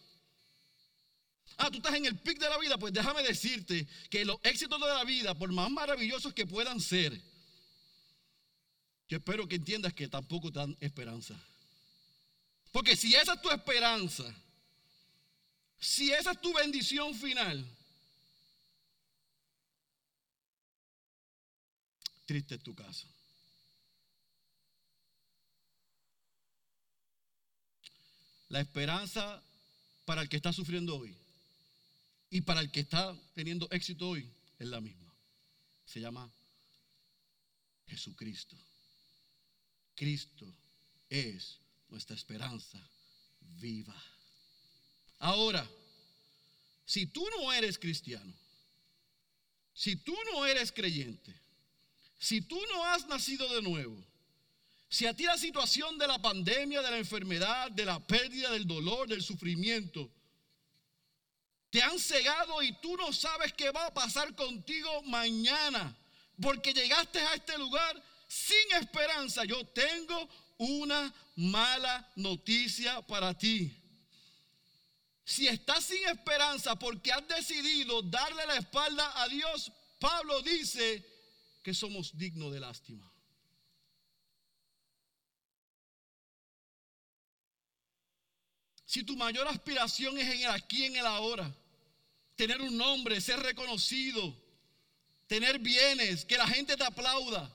Ah, 1.57 1.69
tú 1.69 1.77
estás 1.77 1.93
en 1.95 2.05
el 2.05 2.17
pic 2.17 2.39
de 2.39 2.49
la 2.49 2.57
vida. 2.57 2.77
Pues 2.77 2.93
déjame 2.93 3.21
decirte 3.21 3.85
que 4.09 4.23
los 4.23 4.37
éxitos 4.43 4.79
de 4.79 4.87
la 4.87 5.03
vida, 5.03 5.35
por 5.35 5.51
más 5.51 5.69
maravillosos 5.69 6.33
que 6.33 6.47
puedan 6.47 6.79
ser, 6.79 7.19
yo 9.09 9.17
espero 9.17 9.47
que 9.47 9.55
entiendas 9.55 9.93
que 9.93 10.07
tampoco 10.07 10.51
te 10.51 10.59
dan 10.59 10.77
esperanza. 10.79 11.35
Porque 12.71 12.95
si 12.95 13.13
esa 13.13 13.33
es 13.33 13.41
tu 13.41 13.51
esperanza, 13.51 14.23
si 15.79 16.11
esa 16.11 16.31
es 16.31 16.41
tu 16.41 16.53
bendición 16.53 17.13
final, 17.13 17.63
triste 22.33 22.55
es 22.55 22.63
tu 22.63 22.73
caso. 22.73 23.07
La 28.49 28.59
esperanza 28.59 29.39
para 30.03 30.23
el 30.23 30.29
que 30.29 30.37
está 30.37 30.51
sufriendo 30.51 30.97
hoy 30.97 31.15
y 32.31 32.41
para 32.41 32.61
el 32.61 32.71
que 32.71 32.79
está 32.79 33.15
teniendo 33.35 33.69
éxito 33.69 34.09
hoy 34.09 34.27
es 34.57 34.67
la 34.67 34.81
misma. 34.81 35.13
Se 35.85 35.99
llama 35.99 36.27
Jesucristo. 37.85 38.57
Cristo 39.93 40.51
es 41.09 41.59
nuestra 41.89 42.15
esperanza 42.15 42.79
viva. 43.59 44.03
Ahora, 45.19 45.69
si 46.83 47.05
tú 47.05 47.23
no 47.37 47.53
eres 47.53 47.77
cristiano, 47.77 48.33
si 49.75 49.95
tú 49.97 50.15
no 50.31 50.47
eres 50.47 50.71
creyente, 50.71 51.42
si 52.23 52.39
tú 52.39 52.57
no 52.71 52.85
has 52.85 53.05
nacido 53.07 53.45
de 53.53 53.61
nuevo, 53.61 54.01
si 54.87 55.05
a 55.05 55.13
ti 55.13 55.25
la 55.25 55.37
situación 55.37 55.97
de 55.97 56.07
la 56.07 56.21
pandemia, 56.21 56.81
de 56.81 56.89
la 56.89 56.97
enfermedad, 56.97 57.69
de 57.69 57.83
la 57.83 57.99
pérdida, 57.99 58.49
del 58.51 58.65
dolor, 58.65 59.09
del 59.09 59.21
sufrimiento, 59.21 60.09
te 61.69 61.81
han 61.81 61.99
cegado 61.99 62.63
y 62.63 62.71
tú 62.79 62.95
no 62.95 63.11
sabes 63.11 63.51
qué 63.51 63.71
va 63.71 63.87
a 63.87 63.93
pasar 63.93 64.33
contigo 64.35 65.01
mañana, 65.01 65.97
porque 66.41 66.73
llegaste 66.73 67.19
a 67.19 67.33
este 67.33 67.57
lugar 67.57 68.01
sin 68.29 68.71
esperanza, 68.79 69.43
yo 69.43 69.61
tengo 69.65 70.29
una 70.59 71.13
mala 71.35 72.09
noticia 72.15 73.01
para 73.01 73.37
ti. 73.37 73.77
Si 75.25 75.45
estás 75.49 75.83
sin 75.83 76.07
esperanza 76.07 76.79
porque 76.79 77.11
has 77.11 77.27
decidido 77.27 78.01
darle 78.01 78.45
la 78.45 78.55
espalda 78.55 79.11
a 79.21 79.27
Dios, 79.27 79.73
Pablo 79.99 80.41
dice 80.41 81.12
que 81.63 81.73
somos 81.73 82.15
dignos 82.17 82.51
de 82.51 82.59
lástima. 82.59 83.09
Si 88.85 89.03
tu 89.03 89.15
mayor 89.15 89.47
aspiración 89.47 90.17
es 90.19 90.29
en 90.29 90.41
el 90.41 90.51
aquí, 90.51 90.85
en 90.85 90.97
el 90.97 91.05
ahora, 91.07 91.51
tener 92.35 92.61
un 92.61 92.77
nombre, 92.77 93.19
ser 93.21 93.39
reconocido, 93.39 94.35
tener 95.25 95.57
bienes, 95.57 96.25
que 96.25 96.37
la 96.37 96.47
gente 96.47 96.77
te 96.77 96.83
aplauda, 96.83 97.51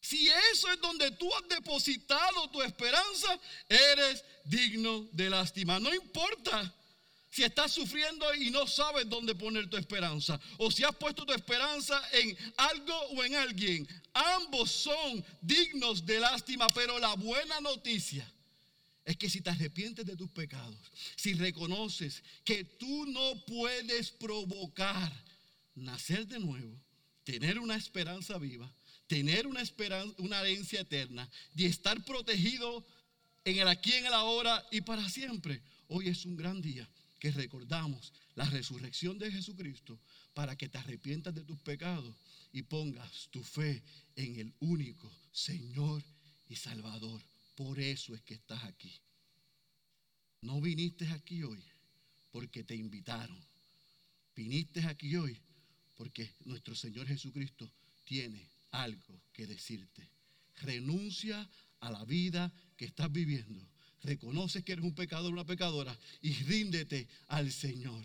si 0.00 0.28
eso 0.52 0.70
es 0.70 0.80
donde 0.80 1.10
tú 1.12 1.32
has 1.34 1.48
depositado 1.48 2.50
tu 2.50 2.60
esperanza, 2.62 3.38
eres 3.68 4.24
digno 4.44 5.08
de 5.12 5.30
lástima. 5.30 5.80
No 5.80 5.94
importa 5.94 6.74
si 7.30 7.44
estás 7.44 7.72
sufriendo 7.72 8.34
y 8.34 8.50
no 8.50 8.66
sabes 8.66 9.08
dónde 9.08 9.34
poner 9.34 9.68
tu 9.68 9.76
esperanza, 9.76 10.40
o 10.56 10.70
si 10.70 10.84
has 10.84 10.94
puesto 10.96 11.26
tu 11.26 11.32
esperanza 11.32 12.02
en 12.12 12.36
algo 12.56 12.98
o 13.16 13.24
en 13.24 13.34
alguien. 13.34 13.88
Ambos 14.12 14.70
son 14.70 15.24
dignos 15.40 16.04
de 16.04 16.20
lástima, 16.20 16.68
pero 16.68 16.98
la 16.98 17.14
buena 17.14 17.60
noticia 17.60 18.30
es 19.04 19.16
que 19.16 19.30
si 19.30 19.40
te 19.40 19.50
arrepientes 19.50 20.06
de 20.06 20.16
tus 20.16 20.30
pecados, 20.30 20.76
si 21.16 21.34
reconoces 21.34 22.22
que 22.44 22.64
tú 22.64 23.06
no 23.06 23.44
puedes 23.46 24.10
provocar 24.10 25.12
nacer 25.74 26.26
de 26.26 26.38
nuevo, 26.38 26.74
tener 27.24 27.58
una 27.58 27.76
esperanza 27.76 28.38
viva, 28.38 28.72
tener 29.06 29.46
una 29.46 29.60
esperanza, 29.60 30.14
una 30.18 30.40
herencia 30.40 30.80
eterna, 30.80 31.28
y 31.54 31.66
estar 31.66 32.02
protegido 32.04 32.86
en 33.44 33.58
el 33.58 33.68
aquí, 33.68 33.92
en 33.92 34.06
el 34.06 34.14
ahora 34.14 34.66
y 34.70 34.80
para 34.80 35.08
siempre. 35.08 35.62
Hoy 35.88 36.08
es 36.08 36.24
un 36.26 36.36
gran 36.36 36.60
día 36.60 36.88
que 37.18 37.30
recordamos 37.32 38.12
la 38.34 38.44
resurrección 38.44 39.18
de 39.18 39.32
Jesucristo 39.32 39.98
para 40.34 40.56
que 40.56 40.68
te 40.68 40.78
arrepientas 40.78 41.34
de 41.34 41.44
tus 41.44 41.58
pecados 41.60 42.14
y 42.52 42.62
pongas 42.62 43.28
tu 43.30 43.42
fe 43.42 43.82
en 44.16 44.38
el 44.38 44.54
único 44.60 45.10
Señor 45.32 46.02
y 46.48 46.56
Salvador. 46.56 47.22
Por 47.54 47.80
eso 47.80 48.14
es 48.14 48.22
que 48.22 48.34
estás 48.34 48.62
aquí. 48.64 48.92
No 50.42 50.60
viniste 50.60 51.08
aquí 51.08 51.42
hoy 51.42 51.62
porque 52.30 52.62
te 52.62 52.76
invitaron. 52.76 53.44
Viniste 54.36 54.84
aquí 54.84 55.16
hoy 55.16 55.36
porque 55.96 56.32
nuestro 56.44 56.76
Señor 56.76 57.08
Jesucristo 57.08 57.68
tiene 58.04 58.48
algo 58.70 59.20
que 59.32 59.46
decirte. 59.46 60.08
Renuncia 60.62 61.48
a 61.80 61.90
la 61.90 62.04
vida 62.04 62.52
que 62.76 62.84
estás 62.84 63.10
viviendo. 63.10 63.66
Reconoces 64.02 64.64
que 64.64 64.72
eres 64.72 64.84
un 64.84 64.94
pecador, 64.94 65.32
una 65.32 65.44
pecadora 65.44 65.96
y 66.22 66.32
ríndete 66.44 67.08
al 67.26 67.50
Señor. 67.52 68.04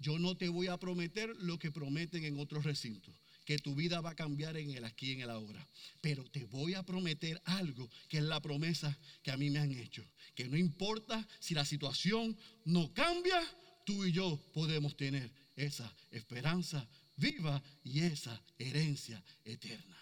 Yo 0.00 0.18
no 0.18 0.36
te 0.36 0.48
voy 0.48 0.68
a 0.68 0.78
prometer 0.78 1.34
lo 1.40 1.58
que 1.58 1.72
prometen 1.72 2.24
en 2.24 2.38
otros 2.38 2.64
recintos, 2.64 3.14
que 3.44 3.58
tu 3.58 3.74
vida 3.74 4.00
va 4.00 4.10
a 4.10 4.14
cambiar 4.14 4.56
en 4.56 4.70
el 4.70 4.84
aquí, 4.84 5.12
en 5.12 5.22
el 5.22 5.30
ahora. 5.30 5.66
Pero 6.00 6.24
te 6.24 6.44
voy 6.44 6.74
a 6.74 6.84
prometer 6.84 7.40
algo 7.44 7.90
que 8.08 8.18
es 8.18 8.24
la 8.24 8.40
promesa 8.40 8.96
que 9.22 9.30
a 9.30 9.36
mí 9.36 9.50
me 9.50 9.58
han 9.58 9.72
hecho. 9.72 10.04
Que 10.34 10.48
no 10.48 10.56
importa 10.56 11.26
si 11.40 11.54
la 11.54 11.64
situación 11.64 12.36
no 12.64 12.92
cambia, 12.92 13.40
tú 13.84 14.04
y 14.04 14.12
yo 14.12 14.38
podemos 14.52 14.96
tener 14.96 15.30
esa 15.56 15.92
esperanza 16.10 16.86
viva 17.16 17.62
y 17.82 18.00
esa 18.00 18.40
herencia 18.58 19.22
eterna. 19.44 19.96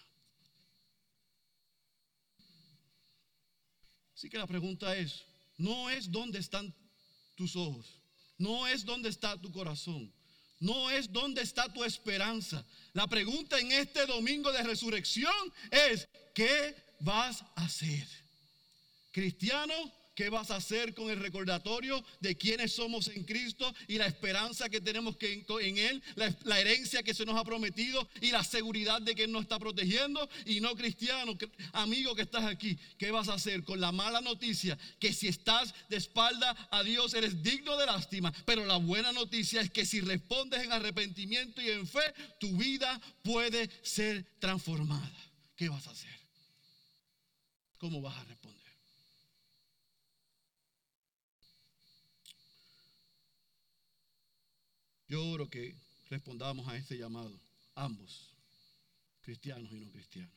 Así 4.17 4.31
que 4.31 4.39
la 4.39 4.47
pregunta 4.47 4.97
es, 4.97 5.25
no 5.59 5.91
es 5.91 6.11
dónde 6.11 6.39
están 6.39 6.75
tus 7.35 7.55
ojos, 7.55 8.01
no 8.39 8.67
es 8.67 8.83
dónde 8.83 9.11
está 9.11 9.37
tu 9.37 9.53
corazón, 9.53 10.11
no 10.59 10.91
es 10.91 11.13
dónde 11.13 11.43
está 11.43 11.71
tu 11.71 11.85
esperanza. 11.85 12.65
La 12.95 13.07
pregunta 13.07 13.61
en 13.61 13.73
este 13.73 14.07
domingo 14.07 14.51
de 14.53 14.63
resurrección 14.63 15.35
es, 15.71 16.09
¿qué 16.35 16.75
vas 17.01 17.43
a 17.57 17.67
hacer? 17.67 18.09
Cristiano, 19.13 19.75
¿Qué 20.17 20.31
vas 20.31 20.51
a 20.51 20.57
hacer 20.57 20.95
con 20.95 21.11
el 21.11 21.21
recordatorio 21.21 22.03
de 22.21 22.37
quiénes 22.37 22.73
somos 22.73 23.09
en 23.09 23.23
Cristo 23.25 23.73
y 23.87 23.99
la 23.99 24.07
esperanza 24.07 24.69
que 24.69 24.81
tenemos 24.81 25.17
que 25.17 25.45
en 25.61 25.79
Él, 25.79 26.03
la, 26.15 26.59
herencia 26.59 27.03
que 27.03 27.15
se 27.15 27.27
nos 27.27 27.39
ha 27.39 27.45
prometido 27.45 28.09
y 28.23 28.31
la 28.31 28.43
seguridad 28.43 29.01
de 29.03 29.15
que 29.15 29.25
Él 29.25 29.33
nos 29.33 29.43
está 29.43 29.59
protegiendo? 29.59 30.29
Y 30.47 30.61
no 30.61 30.75
cristiano, 30.75 31.37
amigo 31.75 32.15
que 32.15 32.23
estás 32.23 32.45
aquí, 32.45 32.79
¿qué 32.97 33.11
vas 33.11 33.29
a 33.29 33.35
hacer 33.35 33.63
con 33.63 33.79
la 33.79 33.93
mala 33.93 34.23
noticia 34.23 34.79
que 34.99 35.13
si 35.13 35.29
estás 35.29 35.75
de 35.91 35.99
espalda 35.99 36.69
a 36.71 36.83
Dios 36.83 37.13
eres 37.13 37.43
digno 37.43 37.77
de 37.77 37.85
lástima? 37.85 38.33
Pero 38.47 38.65
la 38.65 38.79
buena 38.79 39.13
noticia 39.13 39.61
es 39.61 39.71
que 39.71 39.85
si 39.85 40.01
respondes 40.01 40.65
en 40.65 40.73
arrepentimiento 40.73 41.61
y 41.61 41.69
en 41.69 41.87
fe, 41.87 42.15
tu 42.41 42.57
vida 42.57 42.99
puede 43.23 43.71
ser 43.83 44.25
transformada. 44.41 45.13
¿Qué 45.57 45.69
vas 45.69 45.87
a 45.87 45.91
hacer? 45.91 46.17
¿cómo 47.79 48.01
vas 48.01 48.17
a 48.17 48.25
responder? 48.25 48.56
Yo 55.09 55.25
oro 55.31 55.49
que 55.49 55.75
respondamos 56.11 56.67
a 56.69 56.77
este 56.77 56.97
llamado, 56.99 57.39
ambos, 57.75 58.35
cristianos 59.23 59.73
y 59.73 59.81
no 59.81 59.91
cristianos. 59.91 60.33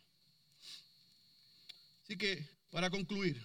Así 2.03 2.17
que, 2.17 2.47
para 2.71 2.89
concluir, 2.89 3.41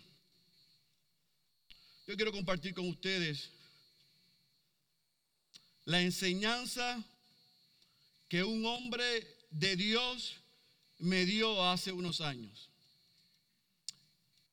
yo 2.07 2.16
quiero 2.16 2.33
compartir 2.33 2.75
con 2.75 2.89
ustedes 2.89 3.51
la 5.87 6.01
enseñanza 6.01 7.03
que 8.29 8.43
un 8.43 8.64
hombre 8.66 9.05
de 9.51 9.77
Dios 9.77 10.37
me 10.99 11.25
dio 11.25 11.64
hace 11.64 11.93
unos 11.93 12.20
años. 12.20 12.70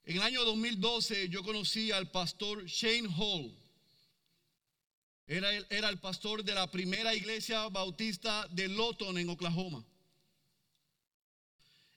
En 0.04 0.18
el 0.18 0.24
año 0.24 0.44
2012 0.44 1.30
yo 1.30 1.44
conocí 1.44 1.92
al 1.92 2.10
pastor 2.12 2.66
Shane 2.66 3.08
Hall. 3.18 3.61
Era 5.28 5.90
el, 5.90 6.00
pastor 6.00 6.44
de 6.44 6.54
la 6.54 6.70
primera 6.70 7.16
iglesia 7.16 7.68
bautista 7.70 8.48
de 8.50 8.68
Lawton 8.68 9.18
en 9.18 9.30
Oklahoma. 9.30 9.86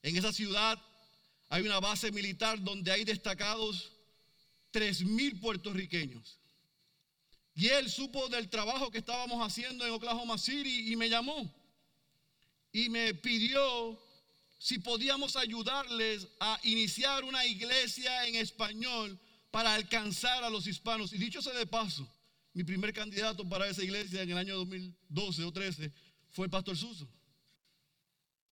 En 0.03 0.17
esa 0.17 0.33
ciudad 0.33 0.81
hay 1.49 1.63
una 1.63 1.81
base 1.81 2.13
militar 2.13 2.63
donde 2.63 2.93
hay 2.93 3.05
destacados 3.05 3.91
tres 4.71 5.03
mil 5.03 5.41
puertorriqueños. 5.41 6.39
Y 7.55 7.69
él 7.69 7.91
supo 7.91 8.29
del 8.29 8.49
trabajo 8.49 8.91
que 8.91 8.99
estábamos 8.99 9.41
haciendo 9.41 9.87
en 9.87 9.93
Oklahoma 9.93 10.39
City 10.39 10.93
y 10.93 10.97
me 10.97 11.09
llamó. 11.09 11.53
Y 12.73 12.89
me 12.89 13.15
pidió 13.15 14.01
si 14.59 14.79
podíamos 14.79 15.37
ayudarles 15.37 16.27
a 16.41 16.59
iniciar 16.65 17.23
una 17.25 17.45
iglesia 17.47 18.27
en 18.27 18.37
español 18.37 19.19
para 19.51 19.75
alcanzar 19.75 20.43
a 20.43 20.51
los 20.51 20.67
hispanos. 20.67 21.13
Y 21.13 21.19
dicho 21.19 21.41
sea 21.41 21.53
de 21.53 21.67
paso, 21.67 22.09
mi 22.55 22.63
primer 22.63 22.93
candidato 22.93 23.47
para 23.49 23.69
esa 23.69 23.83
iglesia 23.83 24.23
en 24.23 24.31
el 24.31 24.39
año 24.39 24.57
2012 24.57 25.45
o 25.45 25.53
13 25.53 25.93
fue 26.31 26.47
el 26.47 26.51
pastor 26.51 26.77
Suso. 26.77 27.09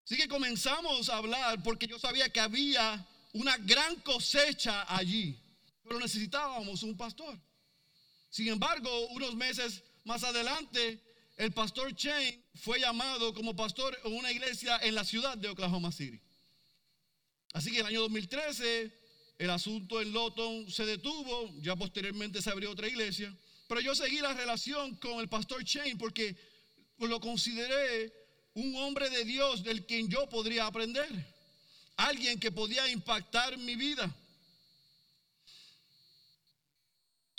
Así 0.05 0.17
que 0.17 0.27
comenzamos 0.27 1.09
a 1.09 1.17
hablar 1.17 1.63
porque 1.63 1.87
yo 1.87 1.99
sabía 2.01 2.29
que 2.29 2.41
había 2.41 3.07
una 3.33 3.57
gran 3.59 3.95
cosecha 4.01 4.85
allí, 4.95 5.39
pero 5.85 6.01
necesitábamos 6.01 6.83
un 6.83 6.97
pastor. 6.97 7.39
Sin 8.29 8.49
embargo, 8.49 8.91
unos 9.11 9.37
meses 9.37 9.85
más 10.05 10.25
adelante, 10.25 11.01
el 11.37 11.53
pastor 11.53 11.95
Chain 11.95 12.45
fue 12.57 12.81
llamado 12.81 13.33
como 13.33 13.55
pastor 13.55 13.97
en 14.05 14.15
una 14.15 14.33
iglesia 14.33 14.79
en 14.83 14.97
la 14.97 15.05
ciudad 15.05 15.39
de 15.39 15.49
Oklahoma 15.49 15.93
City. 15.93 16.21
Así 17.53 17.71
que 17.71 17.77
en 17.77 17.87
el 17.87 17.93
año 17.93 18.01
2013 18.01 18.93
el 19.39 19.51
asunto 19.51 20.01
en 20.01 20.13
Lawton 20.13 20.69
se 20.71 20.85
detuvo, 20.87 21.55
ya 21.61 21.77
posteriormente 21.77 22.43
se 22.43 22.51
abrió 22.51 22.71
otra 22.73 22.89
iglesia, 22.89 23.33
pero 23.73 23.81
yo 23.81 23.95
seguí 23.95 24.19
la 24.19 24.35
relación 24.35 24.97
con 24.97 25.19
el 25.21 25.31
pastor 25.31 25.65
Chain 25.65 25.97
porque 25.97 26.37
lo 26.99 27.19
consideré 27.21 28.13
un 28.53 28.77
hombre 28.77 29.09
de 29.09 29.25
Dios 29.25 29.63
del 29.63 29.87
quien 29.87 30.11
yo 30.11 30.29
podría 30.29 30.67
aprender, 30.67 31.09
alguien 31.97 32.39
que 32.39 32.53
podía 32.53 32.87
impactar 32.91 33.57
mi 33.57 33.75
vida. 33.75 34.15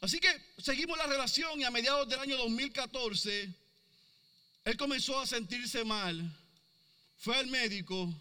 Así 0.01 0.19
que 0.19 0.27
seguimos 0.57 0.97
la 0.97 1.05
relación 1.05 1.59
y 1.59 1.65
a 1.65 1.69
mediados 1.69 2.09
del 2.09 2.19
año 2.19 2.35
2014, 2.37 3.53
él 4.65 4.75
comenzó 4.75 5.19
a 5.19 5.27
sentirse 5.27 5.83
mal, 5.83 6.35
fue 7.15 7.37
al 7.37 7.45
médico 7.45 8.11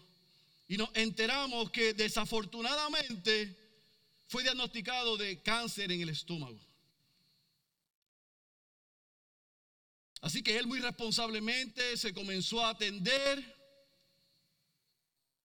y 0.67 0.77
nos 0.77 0.91
enteramos 0.93 1.71
que 1.71 1.95
desafortunadamente 1.95 3.57
fue 4.27 4.43
diagnosticado 4.43 5.17
de 5.17 5.41
cáncer 5.41 5.91
en 5.91 6.01
el 6.01 6.09
estómago. 6.09 6.59
Así 10.23 10.41
que 10.41 10.57
él 10.57 10.67
muy 10.67 10.79
responsablemente 10.79 11.97
se 11.97 12.13
comenzó 12.13 12.65
a 12.65 12.69
atender 12.69 13.43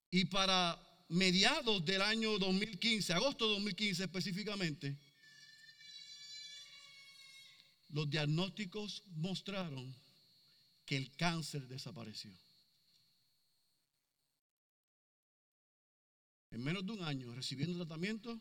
y 0.08 0.26
para 0.26 0.80
mediados 1.08 1.84
del 1.84 2.00
año 2.00 2.38
2015, 2.38 3.12
agosto 3.12 3.48
de 3.48 3.54
2015 3.54 4.04
específicamente, 4.04 4.96
los 7.88 8.08
diagnósticos 8.08 9.02
mostraron 9.16 9.92
que 10.86 10.96
el 10.96 11.10
cáncer 11.16 11.66
desapareció. 11.66 12.30
En 16.52 16.62
menos 16.62 16.86
de 16.86 16.92
un 16.92 17.02
año, 17.02 17.34
recibiendo 17.34 17.84
tratamiento, 17.84 18.40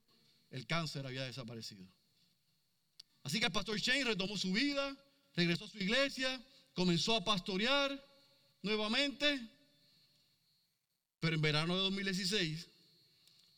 el 0.51 0.67
cáncer 0.67 1.07
había 1.07 1.23
desaparecido. 1.23 1.83
Así 3.23 3.39
que 3.39 3.47
el 3.47 3.51
pastor 3.51 3.79
Shane 3.79 4.03
retomó 4.03 4.37
su 4.37 4.53
vida, 4.53 4.95
regresó 5.37 5.65
a 5.65 5.69
su 5.69 5.77
iglesia, 5.77 6.41
comenzó 6.73 7.15
a 7.15 7.23
pastorear 7.23 8.03
nuevamente, 8.63 9.39
pero 11.19 11.35
en 11.35 11.41
verano 11.41 11.75
de 11.75 11.81
2016 11.81 12.67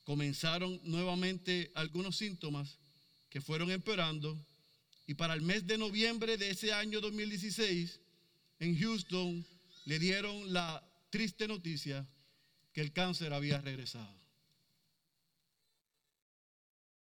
comenzaron 0.03 0.80
nuevamente 0.84 1.71
algunos 1.75 2.17
síntomas 2.17 2.77
que 3.30 3.39
fueron 3.39 3.71
empeorando 3.71 4.38
y 5.07 5.13
para 5.13 5.34
el 5.34 5.41
mes 5.41 5.65
de 5.65 5.77
noviembre 5.77 6.38
de 6.38 6.49
ese 6.49 6.73
año 6.73 6.99
2016, 6.99 7.99
en 8.59 8.77
Houston, 8.77 9.45
le 9.86 9.99
dieron 9.99 10.51
la 10.51 10.86
triste 11.09 11.47
noticia 11.47 12.05
que 12.73 12.82
el 12.82 12.91
cáncer 12.91 13.34
había 13.34 13.61
regresado. 13.61 14.19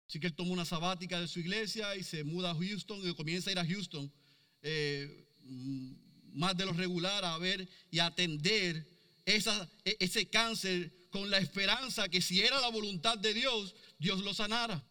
Así 0.07 0.21
que 0.21 0.27
él 0.27 0.35
tomó 0.35 0.53
una 0.53 0.67
sabática 0.67 1.21
de 1.21 1.27
su 1.27 1.41
iglesia 1.41 1.97
y 1.97 2.03
se 2.03 2.23
muda 2.23 2.51
a 2.51 2.55
Houston 2.55 3.01
y 3.09 3.15
comienza 3.15 3.51
a 3.51 3.53
ir 3.53 3.59
a 3.59 3.67
Houston 3.67 4.13
eh, 4.63 5.27
más 6.33 6.57
de 6.57 6.67
lo 6.67 6.73
regular 6.73 7.25
a 7.25 7.39
ver 7.39 7.69
y 7.91 7.99
atender 7.99 8.87
e, 9.27 9.43
ese 9.99 10.29
cáncer 10.29 10.91
con 11.11 11.31
la 11.31 11.39
esperanza 11.39 12.09
que 12.09 12.21
si 12.21 12.41
era 12.41 12.61
la 12.61 12.69
voluntad 12.69 13.19
de 13.19 13.35
Dios, 13.35 13.75
Dios 13.99 14.21
lo 14.21 14.35
sanara. 14.35 14.83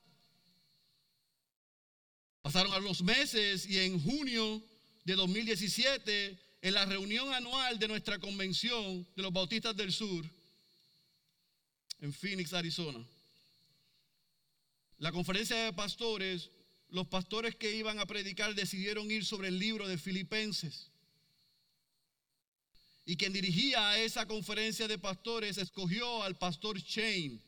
Pasaron 2.41 2.73
algunos 2.73 3.01
meses 3.01 3.65
y 3.65 3.79
en 3.79 4.01
junio 4.01 4.63
de 5.03 5.15
2017, 5.15 6.39
en 6.61 6.73
la 6.73 6.85
reunión 6.85 7.33
anual 7.33 7.77
de 7.79 7.87
nuestra 7.87 8.19
convención 8.19 9.07
de 9.15 9.21
los 9.21 9.31
Bautistas 9.31 9.75
del 9.75 9.91
Sur, 9.91 10.25
en 11.99 12.13
Phoenix, 12.13 12.53
Arizona, 12.53 13.03
la 14.99 15.11
conferencia 15.11 15.55
de 15.57 15.73
pastores, 15.73 16.49
los 16.89 17.07
pastores 17.07 17.55
que 17.55 17.75
iban 17.75 17.99
a 17.99 18.05
predicar 18.05 18.55
decidieron 18.55 19.09
ir 19.11 19.25
sobre 19.25 19.49
el 19.49 19.59
libro 19.59 19.87
de 19.87 19.97
Filipenses. 19.97 20.91
Y 23.05 23.15
quien 23.15 23.33
dirigía 23.33 23.89
a 23.89 23.99
esa 23.99 24.25
conferencia 24.25 24.87
de 24.87 24.97
pastores 24.97 25.57
escogió 25.57 26.23
al 26.23 26.37
pastor 26.37 26.77
Shane 26.79 27.39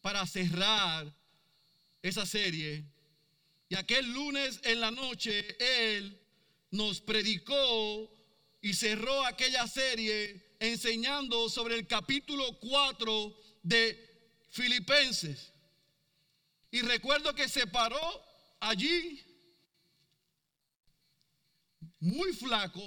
para 0.00 0.26
cerrar 0.26 1.14
esa 2.02 2.26
serie 2.26 2.84
y 3.68 3.76
aquel 3.76 4.10
lunes 4.12 4.60
en 4.64 4.80
la 4.80 4.90
noche 4.90 5.56
Él 5.60 6.18
nos 6.70 7.00
predicó 7.00 8.10
y 8.60 8.72
cerró 8.74 9.24
aquella 9.24 9.66
serie 9.66 10.54
enseñando 10.58 11.48
sobre 11.48 11.74
el 11.76 11.86
capítulo 11.86 12.58
4 12.58 13.36
de 13.62 14.34
Filipenses. 14.50 15.52
Y 16.70 16.80
recuerdo 16.80 17.34
que 17.34 17.48
se 17.48 17.66
paró 17.66 18.27
allí 18.60 19.24
muy 22.00 22.32
flaco, 22.32 22.82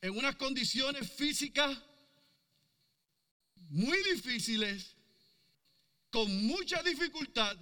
en 0.00 0.16
unas 0.16 0.36
condiciones 0.36 1.10
físicas 1.10 1.76
muy 3.68 3.98
difíciles, 4.14 4.94
con 6.10 6.46
mucha 6.46 6.82
dificultad, 6.82 7.56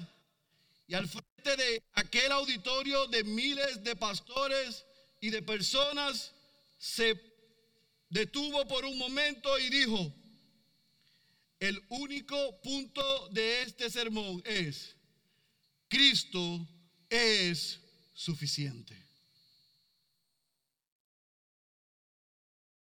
y 0.86 0.94
al 0.94 1.08
frente 1.08 1.56
de 1.56 1.82
aquel 1.94 2.30
auditorio 2.32 3.06
de 3.08 3.24
miles 3.24 3.82
de 3.82 3.96
pastores 3.96 4.84
y 5.20 5.30
de 5.30 5.42
personas, 5.42 6.32
se 6.78 7.20
detuvo 8.08 8.66
por 8.68 8.84
un 8.84 8.96
momento 8.98 9.58
y 9.58 9.68
dijo, 9.68 10.14
el 11.58 11.82
único 11.88 12.60
punto 12.60 13.28
de 13.30 13.62
este 13.62 13.90
sermón 13.90 14.42
es, 14.44 14.95
Cristo 15.88 16.66
es 17.08 17.80
suficiente. 18.12 19.06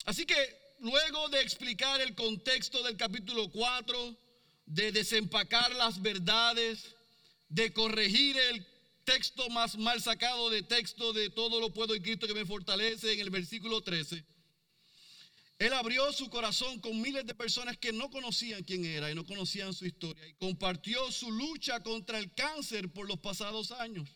Así 0.05 0.25
que 0.25 0.35
luego 0.79 1.29
de 1.29 1.41
explicar 1.41 2.01
el 2.01 2.15
contexto 2.15 2.83
del 2.83 2.97
capítulo 2.97 3.49
4, 3.51 4.17
de 4.65 4.91
desempacar 4.91 5.73
las 5.75 6.01
verdades, 6.01 6.95
de 7.49 7.71
corregir 7.73 8.37
el 8.37 8.65
texto 9.03 9.49
más 9.49 9.77
mal 9.77 10.01
sacado 10.01 10.49
de 10.49 10.63
texto 10.63 11.11
de 11.13 11.29
todo 11.29 11.59
lo 11.59 11.71
puedo 11.71 11.95
en 11.95 12.01
Cristo 12.01 12.27
que 12.27 12.33
me 12.33 12.45
fortalece 12.45 13.13
en 13.13 13.19
el 13.19 13.29
versículo 13.29 13.81
13. 13.81 14.23
Él 15.61 15.73
abrió 15.73 16.11
su 16.11 16.27
corazón 16.27 16.79
con 16.79 16.99
miles 16.99 17.23
de 17.23 17.35
personas 17.35 17.77
que 17.77 17.93
no 17.93 18.09
conocían 18.09 18.63
quién 18.63 18.83
era 18.83 19.11
y 19.11 19.13
no 19.13 19.23
conocían 19.23 19.75
su 19.75 19.85
historia 19.85 20.27
y 20.27 20.33
compartió 20.33 21.11
su 21.11 21.31
lucha 21.31 21.83
contra 21.83 22.17
el 22.17 22.33
cáncer 22.33 22.91
por 22.91 23.07
los 23.07 23.19
pasados 23.19 23.71
años. 23.71 24.09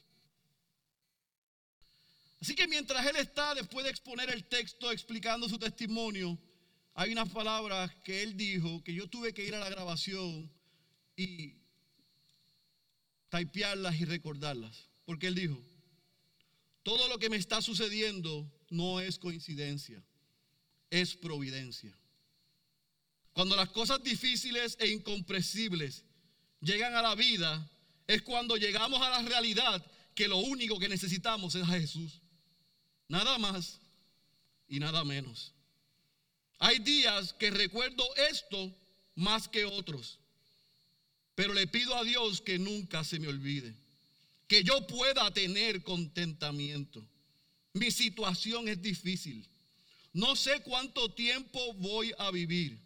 Así 2.41 2.55
que 2.55 2.67
mientras 2.67 3.05
él 3.05 3.17
está, 3.17 3.53
después 3.53 3.83
de 3.83 3.91
exponer 3.91 4.31
el 4.31 4.45
texto, 4.45 4.91
explicando 4.91 5.47
su 5.47 5.59
testimonio, 5.59 6.35
hay 6.95 7.11
unas 7.11 7.29
palabras 7.29 7.93
que 8.03 8.23
él 8.23 8.35
dijo 8.35 8.83
que 8.83 8.95
yo 8.95 9.07
tuve 9.07 9.31
que 9.31 9.45
ir 9.45 9.53
a 9.53 9.59
la 9.59 9.69
grabación 9.69 10.51
y 11.15 11.53
typearlas 13.29 14.01
y 14.01 14.05
recordarlas. 14.05 14.89
Porque 15.05 15.27
él 15.27 15.35
dijo, 15.35 15.63
todo 16.81 17.07
lo 17.07 17.19
que 17.19 17.29
me 17.29 17.37
está 17.37 17.61
sucediendo 17.61 18.51
no 18.71 18.99
es 18.99 19.19
coincidencia 19.19 20.03
es 20.89 21.15
providencia. 21.15 21.93
Cuando 23.33 23.55
las 23.55 23.69
cosas 23.69 24.01
difíciles 24.01 24.77
e 24.79 24.87
incomprensibles 24.87 26.03
llegan 26.61 26.95
a 26.95 27.01
la 27.01 27.15
vida, 27.15 27.69
es 28.07 28.21
cuando 28.21 28.55
llegamos 28.55 29.01
a 29.01 29.09
la 29.09 29.21
realidad 29.23 29.85
que 30.13 30.27
lo 30.27 30.37
único 30.37 30.79
que 30.79 30.87
necesitamos 30.87 31.55
es 31.55 31.63
a 31.63 31.79
Jesús. 31.79 32.21
Nada 33.07 33.37
más 33.37 33.79
y 34.67 34.79
nada 34.79 35.03
menos. 35.03 35.53
Hay 36.59 36.79
días 36.79 37.33
que 37.33 37.51
recuerdo 37.51 38.03
esto 38.29 38.73
más 39.15 39.47
que 39.47 39.65
otros, 39.65 40.19
pero 41.35 41.53
le 41.53 41.67
pido 41.67 41.95
a 41.95 42.03
Dios 42.03 42.41
que 42.41 42.57
nunca 42.57 43.03
se 43.03 43.19
me 43.19 43.27
olvide, 43.27 43.75
que 44.47 44.63
yo 44.63 44.87
pueda 44.87 45.29
tener 45.31 45.83
contentamiento. 45.83 47.05
Mi 47.73 47.91
situación 47.91 48.69
es 48.69 48.81
difícil 48.81 49.45
no 50.15 50.37
sé 50.37 50.61
cuánto 50.61 51.09
tiempo 51.13 51.73
voy 51.73 52.13
a 52.17 52.31
vivir. 52.31 52.79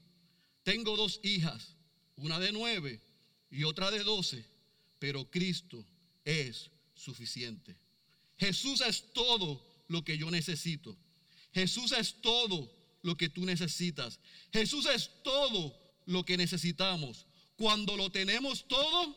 Tengo 0.64 0.98
dos 0.98 1.20
hijas, 1.22 1.76
una 2.16 2.40
de 2.40 2.52
nueve 2.52 3.00
y 3.52 3.66
otra 3.66 3.92
de 3.92 4.04
doce, 4.04 4.44
pero 4.98 5.30
Cristo 5.30 5.86
es 6.26 6.72
suficiente. 6.96 7.78
Jesús 8.36 8.82
es 8.82 9.14
todo 9.14 9.64
lo 9.90 10.04
que 10.04 10.18
yo 10.18 10.32
necesito. 10.32 10.98
Jesús 11.54 11.92
es 11.92 12.20
todo 12.20 12.68
lo 13.04 13.16
que 13.16 13.30
tú 13.30 13.46
necesitas. 13.46 14.20
Jesús 14.52 14.88
es 14.88 15.12
todo 15.24 15.80
lo 16.08 16.26
que 16.26 16.36
necesitamos. 16.36 17.28
Cuando 17.56 17.96
lo 17.96 18.10
tenemos 18.10 18.68
todo 18.68 19.16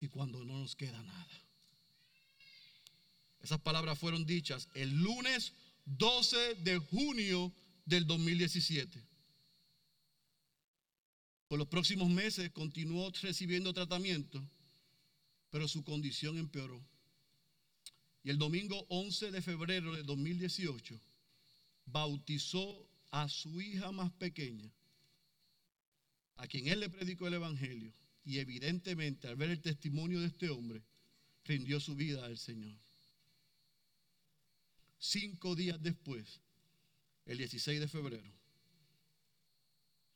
y 0.00 0.08
cuando 0.08 0.44
no 0.44 0.58
nos 0.58 0.76
queda 0.76 1.02
nada. 1.02 1.42
Esas 3.40 3.60
palabras 3.60 3.98
fueron 3.98 4.26
dichas 4.26 4.68
el 4.74 4.90
lunes 4.90 5.54
12 5.86 6.56
de 6.56 6.78
junio 6.78 7.52
del 7.84 8.06
2017. 8.06 9.02
Por 11.48 11.58
los 11.58 11.68
próximos 11.68 12.10
meses 12.10 12.50
continuó 12.50 13.10
recibiendo 13.22 13.72
tratamiento, 13.72 14.44
pero 15.50 15.68
su 15.68 15.84
condición 15.84 16.38
empeoró. 16.38 16.84
Y 18.24 18.30
el 18.30 18.38
domingo 18.38 18.84
11 18.88 19.30
de 19.30 19.40
febrero 19.40 19.94
de 19.94 20.02
2018 20.02 21.00
bautizó 21.86 22.88
a 23.12 23.28
su 23.28 23.60
hija 23.60 23.92
más 23.92 24.10
pequeña, 24.12 24.68
a 26.34 26.48
quien 26.48 26.66
él 26.66 26.80
le 26.80 26.90
predicó 26.90 27.28
el 27.28 27.34
Evangelio. 27.34 27.94
Y 28.24 28.38
evidentemente 28.38 29.28
al 29.28 29.36
ver 29.36 29.50
el 29.50 29.60
testimonio 29.60 30.20
de 30.20 30.26
este 30.26 30.50
hombre, 30.50 30.82
rindió 31.44 31.78
su 31.78 31.94
vida 31.94 32.26
al 32.26 32.36
Señor. 32.36 32.76
Cinco 35.08 35.54
días 35.54 35.80
después, 35.80 36.40
el 37.26 37.38
16 37.38 37.78
de 37.78 37.86
febrero, 37.86 38.28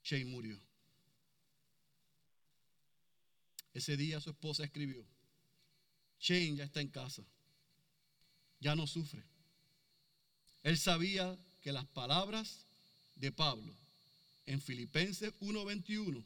Shane 0.02 0.24
murió. 0.24 0.60
Ese 3.72 3.96
día 3.96 4.20
su 4.20 4.30
esposa 4.30 4.64
escribió, 4.64 5.04
Shane 6.18 6.56
ya 6.56 6.64
está 6.64 6.80
en 6.80 6.88
casa, 6.88 7.22
ya 8.58 8.74
no 8.74 8.88
sufre. 8.88 9.22
Él 10.64 10.76
sabía 10.76 11.38
que 11.62 11.70
las 11.70 11.86
palabras 11.86 12.66
de 13.14 13.30
Pablo 13.30 13.72
en 14.46 14.60
Filipenses 14.60 15.32
1:21 15.38 16.24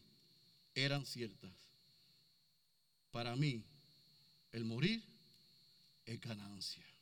eran 0.74 1.04
ciertas. 1.04 1.52
Para 3.10 3.36
mí, 3.36 3.62
el 4.52 4.64
morir 4.64 5.04
es 6.06 6.18
ganancia. 6.18 6.93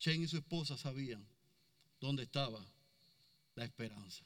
Chen 0.00 0.22
y 0.22 0.26
su 0.26 0.38
esposa 0.38 0.78
sabían 0.78 1.24
dónde 2.00 2.22
estaba 2.22 2.64
la 3.54 3.64
esperanza. 3.64 4.24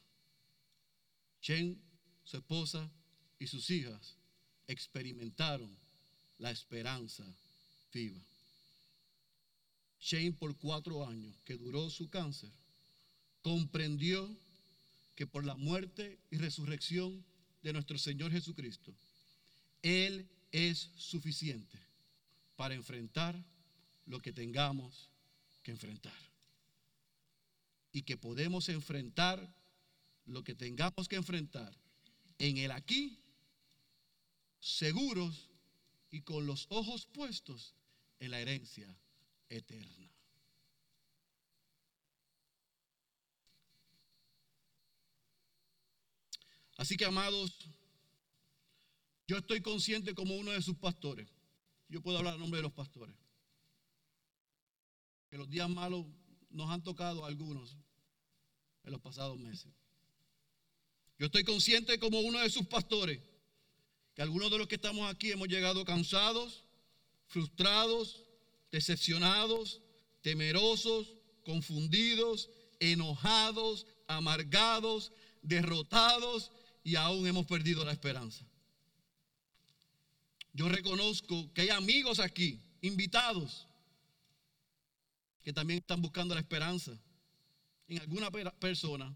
Chen, 1.42 1.78
su 2.24 2.36
esposa 2.36 2.88
y 3.40 3.48
sus 3.48 3.68
hijas 3.70 4.16
experimentaron 4.68 5.76
la 6.38 6.52
esperanza 6.52 7.24
viva. 7.92 8.20
Shane 10.00 10.32
por 10.32 10.56
cuatro 10.56 11.06
años 11.06 11.34
que 11.44 11.56
duró 11.56 11.90
su 11.90 12.08
cáncer, 12.08 12.50
comprendió 13.42 14.36
que 15.16 15.26
por 15.26 15.44
la 15.44 15.56
muerte 15.56 16.18
y 16.30 16.36
resurrección 16.36 17.24
de 17.62 17.72
nuestro 17.72 17.98
Señor 17.98 18.30
Jesucristo, 18.30 18.94
Él 19.82 20.28
es 20.52 20.90
suficiente 20.96 21.78
para 22.56 22.74
enfrentar 22.74 23.42
lo 24.06 24.20
que 24.20 24.32
tengamos 24.32 25.08
que 25.64 25.72
enfrentar. 25.72 26.16
Y 27.90 28.02
que 28.02 28.16
podemos 28.16 28.68
enfrentar 28.68 29.52
lo 30.26 30.44
que 30.44 30.54
tengamos 30.54 31.08
que 31.08 31.16
enfrentar 31.16 31.76
en 32.38 32.58
el 32.58 32.70
aquí, 32.70 33.18
seguros 34.60 35.50
y 36.10 36.20
con 36.20 36.46
los 36.46 36.66
ojos 36.70 37.06
puestos 37.06 37.74
en 38.20 38.30
la 38.30 38.40
herencia 38.40 38.96
eterna. 39.48 40.10
Así 46.76 46.96
que, 46.96 47.04
amados, 47.04 47.56
yo 49.28 49.38
estoy 49.38 49.60
consciente 49.60 50.14
como 50.14 50.36
uno 50.36 50.50
de 50.50 50.60
sus 50.60 50.76
pastores. 50.76 51.28
Yo 51.88 52.02
puedo 52.02 52.18
hablar 52.18 52.34
a 52.34 52.38
nombre 52.38 52.58
de 52.58 52.64
los 52.64 52.72
pastores 52.72 53.23
que 55.34 55.38
los 55.38 55.50
días 55.50 55.68
malos 55.68 56.06
nos 56.50 56.70
han 56.70 56.84
tocado 56.84 57.24
a 57.24 57.26
algunos 57.26 57.76
en 58.84 58.92
los 58.92 59.00
pasados 59.00 59.36
meses. 59.36 59.66
Yo 61.18 61.26
estoy 61.26 61.42
consciente 61.42 61.98
como 61.98 62.20
uno 62.20 62.38
de 62.38 62.48
sus 62.48 62.68
pastores 62.68 63.18
que 64.14 64.22
algunos 64.22 64.48
de 64.48 64.58
los 64.58 64.68
que 64.68 64.76
estamos 64.76 65.12
aquí 65.12 65.32
hemos 65.32 65.48
llegado 65.48 65.84
cansados, 65.84 66.62
frustrados, 67.26 68.22
decepcionados, 68.70 69.82
temerosos, 70.22 71.16
confundidos, 71.44 72.48
enojados, 72.78 73.88
amargados, 74.06 75.10
derrotados 75.42 76.52
y 76.84 76.94
aún 76.94 77.26
hemos 77.26 77.46
perdido 77.46 77.84
la 77.84 77.90
esperanza. 77.90 78.46
Yo 80.52 80.68
reconozco 80.68 81.52
que 81.52 81.62
hay 81.62 81.70
amigos 81.70 82.20
aquí, 82.20 82.60
invitados, 82.82 83.66
que 85.44 85.52
también 85.52 85.80
están 85.80 86.00
buscando 86.00 86.34
la 86.34 86.40
esperanza 86.40 86.98
en 87.86 88.00
alguna 88.00 88.30
persona, 88.30 89.14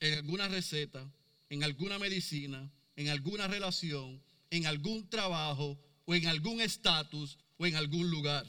en 0.00 0.14
alguna 0.14 0.48
receta, 0.48 1.08
en 1.50 1.62
alguna 1.62 1.98
medicina, 1.98 2.72
en 2.96 3.10
alguna 3.10 3.46
relación, 3.46 4.20
en 4.50 4.66
algún 4.66 5.08
trabajo 5.08 5.78
o 6.06 6.14
en 6.14 6.26
algún 6.26 6.62
estatus 6.62 7.38
o 7.58 7.66
en 7.66 7.76
algún 7.76 8.10
lugar. 8.10 8.46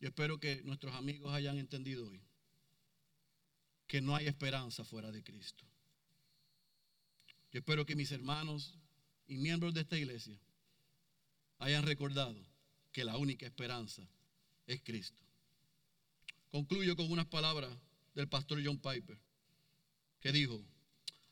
Yo 0.00 0.08
espero 0.08 0.40
que 0.40 0.62
nuestros 0.62 0.94
amigos 0.94 1.32
hayan 1.34 1.58
entendido 1.58 2.08
hoy 2.08 2.22
que 3.86 4.00
no 4.00 4.16
hay 4.16 4.26
esperanza 4.26 4.84
fuera 4.84 5.12
de 5.12 5.22
Cristo. 5.22 5.64
Yo 7.52 7.60
espero 7.60 7.86
que 7.86 7.94
mis 7.94 8.10
hermanos 8.10 8.78
y 9.26 9.36
miembros 9.36 9.74
de 9.74 9.82
esta 9.82 9.96
iglesia 9.96 10.38
hayan 11.58 11.84
recordado 11.84 12.55
que 12.96 13.04
la 13.04 13.18
única 13.18 13.44
esperanza 13.44 14.08
es 14.66 14.80
Cristo. 14.80 15.22
Concluyo 16.50 16.96
con 16.96 17.12
unas 17.12 17.26
palabras 17.26 17.70
del 18.14 18.26
pastor 18.26 18.58
John 18.64 18.78
Piper, 18.78 19.18
que 20.18 20.32
dijo, 20.32 20.64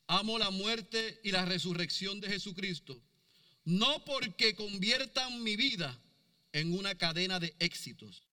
amo 0.06 0.38
la 0.38 0.50
muerte 0.50 1.22
y 1.24 1.30
la 1.30 1.46
resurrección 1.46 2.20
de 2.20 2.28
Jesucristo, 2.28 3.00
no 3.64 4.04
porque 4.04 4.54
conviertan 4.54 5.42
mi 5.42 5.56
vida 5.56 5.98
en 6.52 6.74
una 6.74 6.96
cadena 6.96 7.40
de 7.40 7.56
éxitos, 7.58 8.28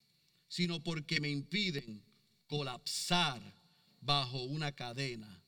sino 0.46 0.82
porque 0.82 1.18
me 1.18 1.30
impiden 1.30 2.04
colapsar 2.48 3.40
bajo 4.02 4.42
una 4.42 4.72
cadena 4.72 5.42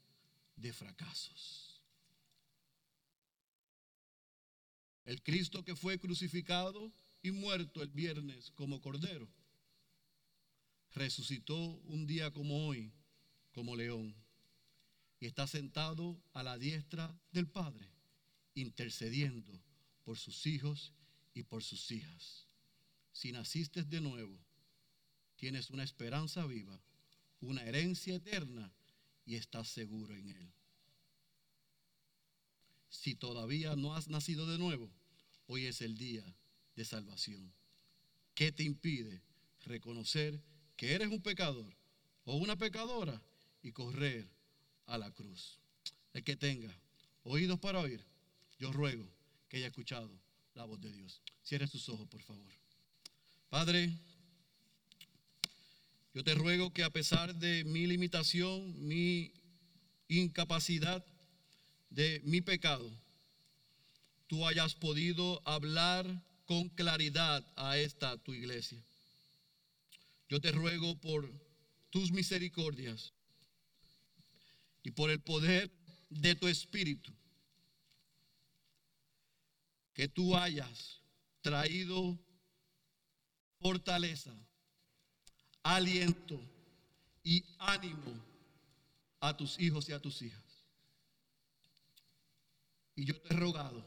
de 0.56 0.72
fracasos. 0.72 1.82
El 5.04 5.22
Cristo 5.22 5.62
que 5.62 5.76
fue 5.76 5.98
crucificado 5.98 6.90
y 7.24 7.32
muerto 7.32 7.82
el 7.82 7.88
viernes 7.88 8.50
como 8.50 8.82
cordero, 8.82 9.26
resucitó 10.92 11.56
un 11.56 12.06
día 12.06 12.30
como 12.30 12.66
hoy, 12.66 12.92
como 13.54 13.74
león, 13.76 14.14
y 15.20 15.24
está 15.24 15.46
sentado 15.46 16.20
a 16.34 16.42
la 16.42 16.58
diestra 16.58 17.18
del 17.32 17.48
Padre, 17.48 17.88
intercediendo 18.54 19.58
por 20.04 20.18
sus 20.18 20.46
hijos 20.46 20.92
y 21.32 21.44
por 21.44 21.64
sus 21.64 21.90
hijas. 21.92 22.46
Si 23.12 23.32
naciste 23.32 23.84
de 23.84 24.02
nuevo, 24.02 24.38
tienes 25.36 25.70
una 25.70 25.82
esperanza 25.82 26.44
viva, 26.44 26.78
una 27.40 27.64
herencia 27.64 28.16
eterna 28.16 28.70
y 29.24 29.36
estás 29.36 29.68
seguro 29.68 30.14
en 30.14 30.28
Él. 30.28 30.52
Si 32.90 33.14
todavía 33.14 33.76
no 33.76 33.94
has 33.94 34.08
nacido 34.08 34.46
de 34.46 34.58
nuevo, 34.58 34.90
hoy 35.46 35.64
es 35.64 35.80
el 35.80 35.96
día 35.96 36.22
de 36.76 36.84
salvación. 36.84 37.52
¿Qué 38.34 38.52
te 38.52 38.64
impide 38.64 39.22
reconocer 39.66 40.40
que 40.76 40.94
eres 40.94 41.08
un 41.08 41.22
pecador 41.22 41.72
o 42.24 42.36
una 42.36 42.56
pecadora 42.56 43.20
y 43.62 43.72
correr 43.72 44.28
a 44.86 44.98
la 44.98 45.10
cruz? 45.10 45.58
El 46.12 46.24
que 46.24 46.36
tenga 46.36 46.72
oídos 47.24 47.58
para 47.58 47.80
oír, 47.80 48.04
yo 48.58 48.72
ruego 48.72 49.06
que 49.48 49.58
haya 49.58 49.68
escuchado 49.68 50.10
la 50.54 50.64
voz 50.64 50.80
de 50.80 50.92
Dios. 50.92 51.20
Cierre 51.42 51.66
sus 51.66 51.88
ojos, 51.88 52.08
por 52.08 52.22
favor. 52.22 52.52
Padre, 53.48 53.92
yo 56.12 56.22
te 56.22 56.34
ruego 56.34 56.72
que 56.72 56.84
a 56.84 56.90
pesar 56.90 57.34
de 57.34 57.64
mi 57.64 57.86
limitación, 57.86 58.86
mi 58.86 59.32
incapacidad, 60.08 61.04
de 61.90 62.20
mi 62.24 62.40
pecado, 62.40 62.90
tú 64.26 64.46
hayas 64.46 64.74
podido 64.74 65.40
hablar 65.44 66.06
con 66.46 66.68
claridad 66.70 67.44
a 67.56 67.78
esta 67.78 68.16
tu 68.18 68.32
iglesia. 68.32 68.82
Yo 70.28 70.40
te 70.40 70.52
ruego 70.52 70.98
por 71.00 71.30
tus 71.90 72.10
misericordias 72.12 73.12
y 74.82 74.90
por 74.90 75.10
el 75.10 75.20
poder 75.20 75.70
de 76.10 76.34
tu 76.34 76.46
espíritu, 76.46 77.12
que 79.92 80.08
tú 80.08 80.36
hayas 80.36 81.00
traído 81.40 82.18
fortaleza, 83.60 84.34
aliento 85.62 86.40
y 87.22 87.44
ánimo 87.58 88.12
a 89.20 89.36
tus 89.36 89.58
hijos 89.58 89.88
y 89.88 89.92
a 89.92 90.00
tus 90.00 90.20
hijas. 90.20 90.42
Y 92.96 93.04
yo 93.04 93.20
te 93.20 93.32
he 93.32 93.36
rogado 93.36 93.84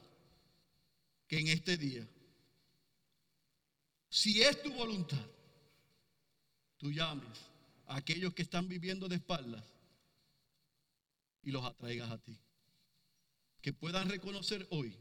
que 1.28 1.39
en 1.39 1.47
este 1.49 1.78
día, 1.78 2.08
si 4.18 4.41
es 4.41 4.63
tu 4.63 4.74
voluntad, 4.74 5.28
tú 6.78 6.91
llames 6.91 7.38
a 7.86 7.97
aquellos 7.97 8.34
que 8.34 8.41
están 8.41 8.68
viviendo 8.68 9.07
de 9.07 9.18
espaldas 9.18 9.63
y 11.43 11.51
los 11.51 11.63
atraigas 11.63 12.09
a 12.09 12.18
ti. 12.18 12.36
Que 13.61 13.74
puedan 13.74 14.09
reconocer 14.09 14.65
hoy 14.72 14.97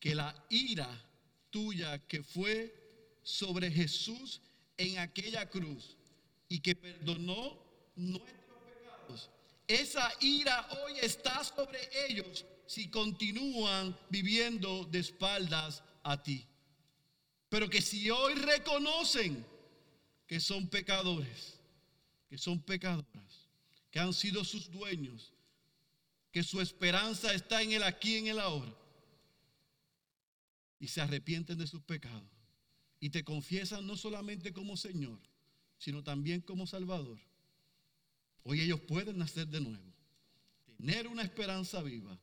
que 0.00 0.16
la 0.16 0.34
ira 0.50 0.90
tuya 1.50 2.04
que 2.08 2.24
fue 2.24 2.74
sobre 3.22 3.70
Jesús 3.70 4.40
en 4.76 4.98
aquella 4.98 5.48
cruz 5.48 5.96
y 6.48 6.58
que 6.58 6.74
perdonó 6.74 7.56
nuestros 7.94 8.58
pecados, 8.64 9.30
esa 9.68 10.12
ira 10.18 10.68
hoy 10.84 10.94
está 11.00 11.44
sobre 11.44 11.88
ellos 12.08 12.44
si 12.66 12.90
continúan 12.90 13.96
viviendo 14.10 14.82
de 14.86 14.98
espaldas 14.98 15.84
a 16.02 16.20
ti. 16.20 16.48
Pero 17.52 17.68
que 17.68 17.82
si 17.82 18.08
hoy 18.08 18.32
reconocen 18.32 19.44
que 20.26 20.40
son 20.40 20.68
pecadores, 20.68 21.60
que 22.30 22.38
son 22.38 22.58
pecadoras, 22.62 23.50
que 23.90 23.98
han 23.98 24.14
sido 24.14 24.42
sus 24.42 24.70
dueños, 24.70 25.34
que 26.30 26.42
su 26.42 26.62
esperanza 26.62 27.34
está 27.34 27.60
en 27.60 27.72
el 27.72 27.82
aquí, 27.82 28.16
en 28.16 28.28
el 28.28 28.40
ahora, 28.40 28.74
y 30.80 30.88
se 30.88 31.02
arrepienten 31.02 31.58
de 31.58 31.66
sus 31.66 31.82
pecados 31.82 32.24
y 33.00 33.10
te 33.10 33.22
confiesan 33.22 33.86
no 33.86 33.98
solamente 33.98 34.54
como 34.54 34.78
Señor, 34.78 35.20
sino 35.76 36.02
también 36.02 36.40
como 36.40 36.66
Salvador. 36.66 37.18
Hoy 38.44 38.62
ellos 38.62 38.80
pueden 38.80 39.18
nacer 39.18 39.46
de 39.48 39.60
nuevo, 39.60 39.92
tener 40.78 41.06
una 41.06 41.22
esperanza 41.22 41.82
viva 41.82 42.18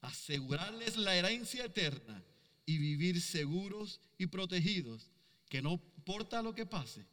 asegurarles 0.00 0.96
la 0.96 1.14
herencia 1.14 1.66
eterna 1.66 2.24
y 2.66 2.78
vivir 2.78 3.22
seguros 3.22 4.00
y 4.18 4.26
protegidos, 4.26 5.10
que 5.48 5.62
no 5.62 5.72
importa 5.72 6.42
lo 6.42 6.54
que 6.54 6.66
pase, 6.66 7.06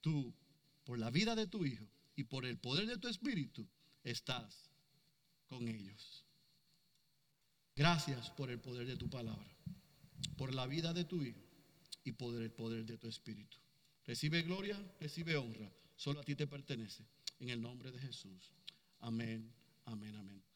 tú, 0.00 0.32
por 0.84 0.98
la 0.98 1.10
vida 1.10 1.34
de 1.34 1.46
tu 1.46 1.64
hijo 1.64 1.88
y 2.14 2.24
por 2.24 2.44
el 2.44 2.58
poder 2.58 2.86
de 2.86 2.98
tu 2.98 3.08
espíritu, 3.08 3.66
estás 4.04 4.70
con 5.48 5.66
ellos. 5.66 6.24
Gracias 7.74 8.30
por 8.30 8.50
el 8.50 8.60
poder 8.60 8.86
de 8.86 8.96
tu 8.96 9.08
palabra, 9.08 9.56
por 10.36 10.54
la 10.54 10.66
vida 10.66 10.92
de 10.92 11.04
tu 11.04 11.24
hijo 11.24 11.40
y 12.04 12.12
por 12.12 12.34
el 12.34 12.50
poder 12.50 12.84
de 12.84 12.98
tu 12.98 13.08
espíritu. 13.08 13.56
Recibe 14.04 14.42
gloria, 14.42 14.78
recibe 15.00 15.36
honra. 15.36 15.72
Solo 15.96 16.20
a 16.20 16.24
ti 16.24 16.34
te 16.34 16.46
pertenece. 16.46 17.06
En 17.38 17.48
el 17.48 17.60
nombre 17.60 17.90
de 17.90 17.98
Jesús. 17.98 18.52
Amén, 19.00 19.52
amén, 19.84 20.14
amén. 20.16 20.51